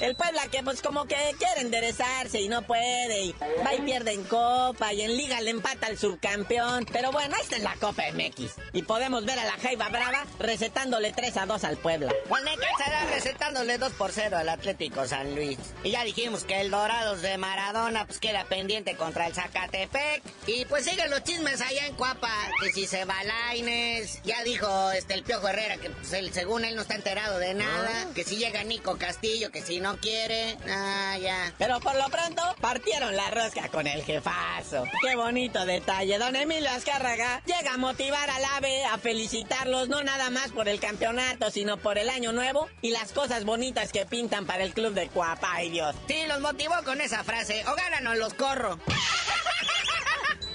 El 0.00 0.16
Puebla 0.16 0.42
que 0.50 0.62
pues 0.62 0.82
como 0.82 1.06
que 1.06 1.16
quiere 1.38 1.60
enderezarse 1.60 2.40
y 2.40 2.48
no 2.48 2.62
puede, 2.62 3.26
y 3.26 3.34
va 3.64 3.74
y 3.74 3.80
pierde 3.82 4.12
en 4.12 4.24
Copa, 4.24 4.92
y 4.92 5.02
en 5.02 5.16
Liga 5.16 5.40
le 5.40 5.50
empata 5.50 5.86
al 5.86 5.96
subcampeón. 5.96 6.86
Pero 6.92 7.12
bueno, 7.12 7.36
esta 7.40 7.56
es 7.56 7.62
la 7.62 7.74
Copa 7.76 8.02
MX. 8.12 8.54
Y 8.72 8.82
podemos 8.82 9.24
ver 9.24 9.38
a 9.38 9.44
la 9.44 9.52
Jaiba 9.52 9.88
Brava 9.88 10.26
recetándole 10.38 11.12
3 11.12 11.36
a 11.36 11.46
2 11.46 11.64
al 11.64 11.76
Puebla. 11.76 12.12
Pues 12.28 12.42
Necaxa 12.42 13.06
recetándole 13.14 13.78
2 13.78 13.92
por 13.92 14.10
0 14.10 14.36
al 14.36 14.48
Atlético 14.48 15.06
San 15.06 15.34
Luis. 15.34 15.58
Y 15.84 15.93
ya 15.94 16.02
dijimos 16.02 16.42
que 16.42 16.60
el 16.60 16.72
Dorados 16.72 17.22
de 17.22 17.38
Maradona 17.38 18.04
pues 18.04 18.18
queda 18.18 18.42
pendiente 18.46 18.96
contra 18.96 19.28
el 19.28 19.32
Zacatepec. 19.32 20.24
Y 20.48 20.64
pues 20.64 20.84
siguen 20.86 21.08
los 21.08 21.22
chismes 21.22 21.60
allá 21.60 21.86
en 21.86 21.94
Cuapa, 21.94 22.32
que 22.60 22.72
si 22.72 22.88
se 22.88 23.04
va 23.04 23.14
Laines, 23.22 24.20
ya 24.24 24.42
dijo 24.42 24.90
este 24.90 25.14
el 25.14 25.22
Piojo 25.22 25.46
Herrera 25.46 25.76
que 25.76 25.90
pues, 25.90 26.12
él, 26.14 26.32
según 26.32 26.64
él 26.64 26.74
no 26.74 26.82
está 26.82 26.96
enterado 26.96 27.38
de 27.38 27.54
nada, 27.54 27.90
Ah. 28.06 28.06
que 28.12 28.24
si 28.24 28.36
llega 28.38 28.64
Nico 28.64 28.96
Castillo, 28.98 29.52
que 29.52 29.62
si 29.62 29.78
no 29.78 29.96
quiere, 29.98 30.56
ah, 30.68 31.16
ya. 31.20 31.52
Pero 31.58 31.78
por 31.78 31.94
lo 31.94 32.08
pronto 32.08 32.42
partieron 32.60 33.14
la 33.14 33.30
rosca 33.30 33.68
con 33.68 33.86
el 33.86 34.02
jefazo. 34.02 34.84
Qué 35.00 35.14
bonito 35.14 35.64
detalle. 35.64 36.18
Don 36.18 36.34
Emilio 36.34 36.70
Azcárraga 36.70 37.40
llega 37.46 37.74
a 37.74 37.76
motivar 37.76 38.28
al 38.30 38.44
AVE, 38.56 38.84
a 38.86 38.98
felicitarlos, 38.98 39.88
no 39.88 40.02
nada 40.02 40.30
más 40.30 40.50
por 40.50 40.68
el 40.68 40.80
campeonato, 40.80 41.52
sino 41.52 41.76
por 41.76 41.98
el 41.98 42.08
año 42.08 42.32
nuevo 42.32 42.68
y 42.82 42.90
las 42.90 43.12
cosas 43.12 43.44
bonitas 43.44 43.92
que 43.92 44.06
pintan 44.06 44.44
para 44.44 44.64
el 44.64 44.72
club 44.74 44.92
de 44.92 45.06
Cuapa. 45.08 45.52
Ay 45.52 45.83
Sí, 46.06 46.24
los 46.26 46.40
motivó 46.40 46.74
con 46.84 47.00
esa 47.00 47.24
frase, 47.24 47.64
o 47.66 47.74
ganan 47.74 48.06
o 48.06 48.14
los 48.14 48.34
corro. 48.34 48.78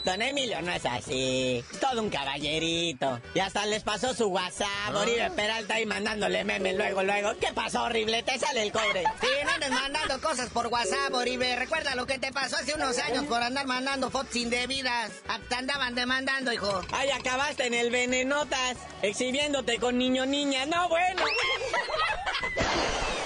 Don 0.10 0.24
Emilio 0.24 0.60
no 0.64 0.72
es 0.72 0.84
así. 0.88 1.64
Todo 1.80 2.02
un 2.02 2.10
caballerito. 2.10 3.22
Y 3.36 3.40
hasta 3.42 3.68
les 3.68 3.84
pasó 3.84 4.12
su 4.16 4.26
WhatsApp. 4.30 4.96
Oribe 4.96 5.30
Peralta 5.36 5.76
ahí 5.76 5.86
mandándole 5.86 6.44
meme 6.44 6.74
luego, 6.74 7.04
luego. 7.04 7.34
¿Qué 7.40 7.54
pasó, 7.54 7.84
horrible? 7.84 8.24
Te 8.24 8.40
sale 8.40 8.64
el 8.64 8.72
cobre. 8.72 9.04
Sí, 9.22 9.28
no 9.46 9.52
andes 9.52 9.70
mandando 9.70 10.20
cosas 10.20 10.50
por 10.50 10.66
WhatsApp, 10.68 11.14
Oribe. 11.14 11.56
Recuerda 11.58 11.94
lo 11.94 12.08
que 12.08 12.18
te 12.18 12.32
pasó 12.32 12.56
hace 12.56 12.74
unos 12.74 12.98
años 12.98 13.26
por 13.26 13.40
andar 13.44 13.68
mandando 13.68 14.10
fotos 14.10 14.36
indebidas. 14.36 15.12
Ah, 15.28 15.40
Te 15.48 15.54
andaban 15.54 15.94
demandando, 15.94 16.52
hijo. 16.52 16.82
Ay, 16.92 17.12
acabaste 17.12 17.68
en 17.68 17.76
el 17.76 17.92
Venenotas, 17.92 18.78
exhibiéndote 19.04 19.78
con 19.78 20.00
niño 20.00 20.26
niña. 20.26 20.66
No, 20.66 20.90
bueno. 20.90 21.24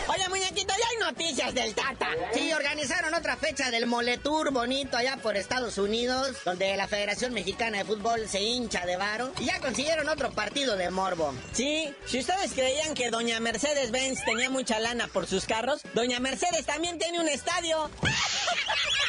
Oye, 0.07 0.29
muñequito, 0.29 0.73
ya 0.77 0.87
hay 0.91 0.97
noticias 1.11 1.55
del 1.55 1.73
Tata. 1.73 2.09
Sí, 2.33 2.51
organizaron 2.53 3.13
otra 3.13 3.37
fecha 3.37 3.71
del 3.71 3.87
Moletour 3.87 4.51
bonito 4.51 4.97
allá 4.97 5.17
por 5.17 5.37
Estados 5.37 5.77
Unidos, 5.77 6.37
donde 6.43 6.72
la 6.77 6.87
Federación 6.87 7.33
Mexicana 7.33 7.79
de 7.79 7.85
Fútbol 7.85 8.27
se 8.27 8.41
hincha 8.41 8.85
de 8.85 8.97
varo. 8.97 9.31
Y 9.39 9.45
ya 9.45 9.59
consiguieron 9.59 10.09
otro 10.09 10.31
partido 10.31 10.75
de 10.75 10.89
morbo. 10.89 11.33
Sí, 11.51 11.93
si 12.05 12.19
ustedes 12.19 12.53
creían 12.53 12.93
que 12.93 13.09
doña 13.09 13.39
Mercedes 13.39 13.91
Benz 13.91 14.23
tenía 14.25 14.49
mucha 14.49 14.79
lana 14.79 15.07
por 15.07 15.27
sus 15.27 15.45
carros, 15.45 15.81
doña 15.93 16.19
Mercedes 16.19 16.65
también 16.65 16.97
tiene 16.97 17.19
un 17.19 17.27
estadio. 17.27 17.89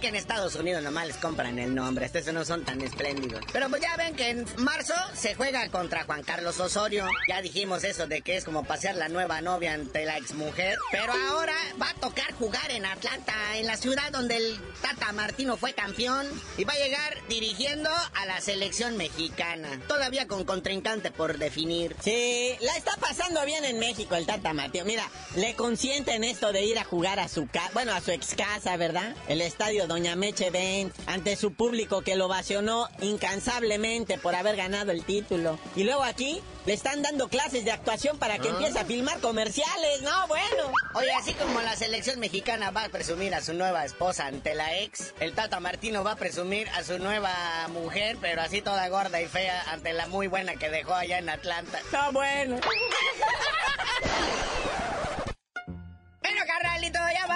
Que 0.00 0.08
en 0.08 0.16
Estados 0.16 0.54
Unidos 0.54 0.82
nomás 0.82 1.08
les 1.08 1.16
compran 1.18 1.58
el 1.58 1.74
nombre, 1.74 2.06
estos 2.06 2.32
no 2.32 2.42
son 2.46 2.64
tan 2.64 2.80
espléndidos. 2.80 3.44
Pero 3.52 3.68
pues 3.68 3.82
ya 3.82 3.96
ven 3.96 4.14
que 4.14 4.30
en 4.30 4.46
marzo 4.56 4.94
se 5.14 5.34
juega 5.34 5.68
contra 5.68 6.04
Juan 6.04 6.22
Carlos 6.22 6.58
Osorio. 6.58 7.06
Ya 7.28 7.42
dijimos 7.42 7.84
eso 7.84 8.06
de 8.06 8.22
que 8.22 8.38
es 8.38 8.44
como 8.44 8.64
pasear 8.64 8.94
la 8.94 9.08
nueva 9.08 9.42
novia 9.42 9.74
ante 9.74 10.06
la 10.06 10.16
exmujer. 10.16 10.78
Pero 10.90 11.12
ahora 11.28 11.52
va 11.80 11.90
a 11.90 11.94
tocar 11.94 12.32
jugar 12.32 12.70
en 12.70 12.86
Atlanta, 12.86 13.34
en 13.56 13.66
la 13.66 13.76
ciudad 13.76 14.10
donde 14.10 14.38
el 14.38 14.58
Tata 14.80 15.12
Martino 15.12 15.58
fue 15.58 15.74
campeón. 15.74 16.26
Y 16.56 16.64
va 16.64 16.72
a 16.72 16.78
llegar 16.78 17.18
dirigiendo 17.28 17.90
a 17.90 18.24
la 18.24 18.40
selección 18.40 18.96
mexicana. 18.96 19.82
Todavía 19.86 20.26
con 20.26 20.44
contrincante 20.44 21.10
por 21.10 21.36
definir. 21.36 21.94
Sí, 22.02 22.56
la 22.60 22.74
está 22.76 22.96
pasando 22.96 23.44
bien 23.44 23.66
en 23.66 23.78
México 23.78 24.14
el 24.14 24.24
Tata 24.24 24.54
Mateo. 24.54 24.86
Mira, 24.86 25.06
le 25.36 25.54
consienten 25.56 26.24
esto 26.24 26.52
de 26.52 26.62
ir 26.62 26.78
a 26.78 26.84
jugar 26.84 27.20
a 27.20 27.28
su 27.28 27.46
casa, 27.48 27.70
bueno, 27.74 27.92
a 27.92 28.00
su 28.00 28.12
ex 28.12 28.34
casa, 28.34 28.78
¿verdad? 28.78 29.14
El 29.28 29.42
estadio 29.42 29.89
Doña 29.90 30.14
Meche 30.14 30.50
Benz, 30.50 30.94
ante 31.06 31.34
su 31.34 31.52
público 31.52 32.02
que 32.02 32.14
lo 32.14 32.26
ovacionó 32.26 32.88
incansablemente 33.00 34.18
por 34.18 34.36
haber 34.36 34.54
ganado 34.54 34.92
el 34.92 35.02
título. 35.04 35.58
Y 35.74 35.82
luego 35.82 36.04
aquí 36.04 36.40
le 36.64 36.74
están 36.74 37.02
dando 37.02 37.26
clases 37.28 37.64
de 37.64 37.72
actuación 37.72 38.16
para 38.16 38.38
que 38.38 38.46
Ah. 38.50 38.52
empiece 38.52 38.78
a 38.78 38.84
filmar 38.84 39.18
comerciales. 39.18 40.00
No, 40.02 40.28
bueno. 40.28 40.72
Oye, 40.94 41.10
así 41.10 41.34
como 41.34 41.60
la 41.60 41.74
selección 41.74 42.20
mexicana 42.20 42.70
va 42.70 42.84
a 42.84 42.88
presumir 42.88 43.34
a 43.34 43.40
su 43.42 43.52
nueva 43.52 43.84
esposa 43.84 44.26
ante 44.26 44.54
la 44.54 44.78
ex, 44.78 45.12
el 45.18 45.32
Tata 45.34 45.58
Martino 45.58 46.04
va 46.04 46.12
a 46.12 46.16
presumir 46.16 46.68
a 46.68 46.84
su 46.84 47.00
nueva 47.00 47.34
mujer, 47.72 48.16
pero 48.20 48.42
así 48.42 48.62
toda 48.62 48.88
gorda 48.90 49.20
y 49.20 49.26
fea, 49.26 49.60
ante 49.72 49.92
la 49.92 50.06
muy 50.06 50.28
buena 50.28 50.54
que 50.54 50.70
dejó 50.70 50.94
allá 50.94 51.18
en 51.18 51.28
Atlanta. 51.30 51.80
Está 51.80 52.10
bueno. 52.10 52.60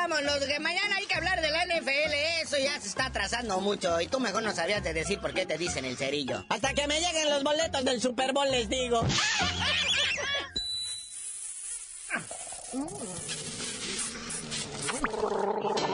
vámonos, 0.08 0.44
que 0.44 0.60
mañana 0.60 0.96
hay 0.96 1.06
que 1.06 1.14
hablar 1.14 1.40
de 1.40 1.50
la 1.50 1.64
NFL, 1.64 2.12
eso 2.42 2.58
ya 2.58 2.78
se 2.80 2.88
está 2.88 3.06
atrasando 3.06 3.58
mucho, 3.60 4.00
y 4.00 4.06
tú 4.06 4.20
mejor 4.20 4.42
no 4.42 4.54
sabías 4.54 4.82
de 4.82 4.92
decir 4.92 5.18
por 5.18 5.32
qué 5.32 5.46
te 5.46 5.56
dicen 5.56 5.86
el 5.86 5.96
cerillo. 5.96 6.44
Hasta 6.50 6.74
que 6.74 6.86
me 6.86 7.00
lleguen 7.00 7.30
los 7.30 7.42
boletos 7.42 7.84
del 7.84 8.02
Super 8.02 8.32
Bowl 8.32 8.50
les 8.50 8.68
digo. 8.68 9.02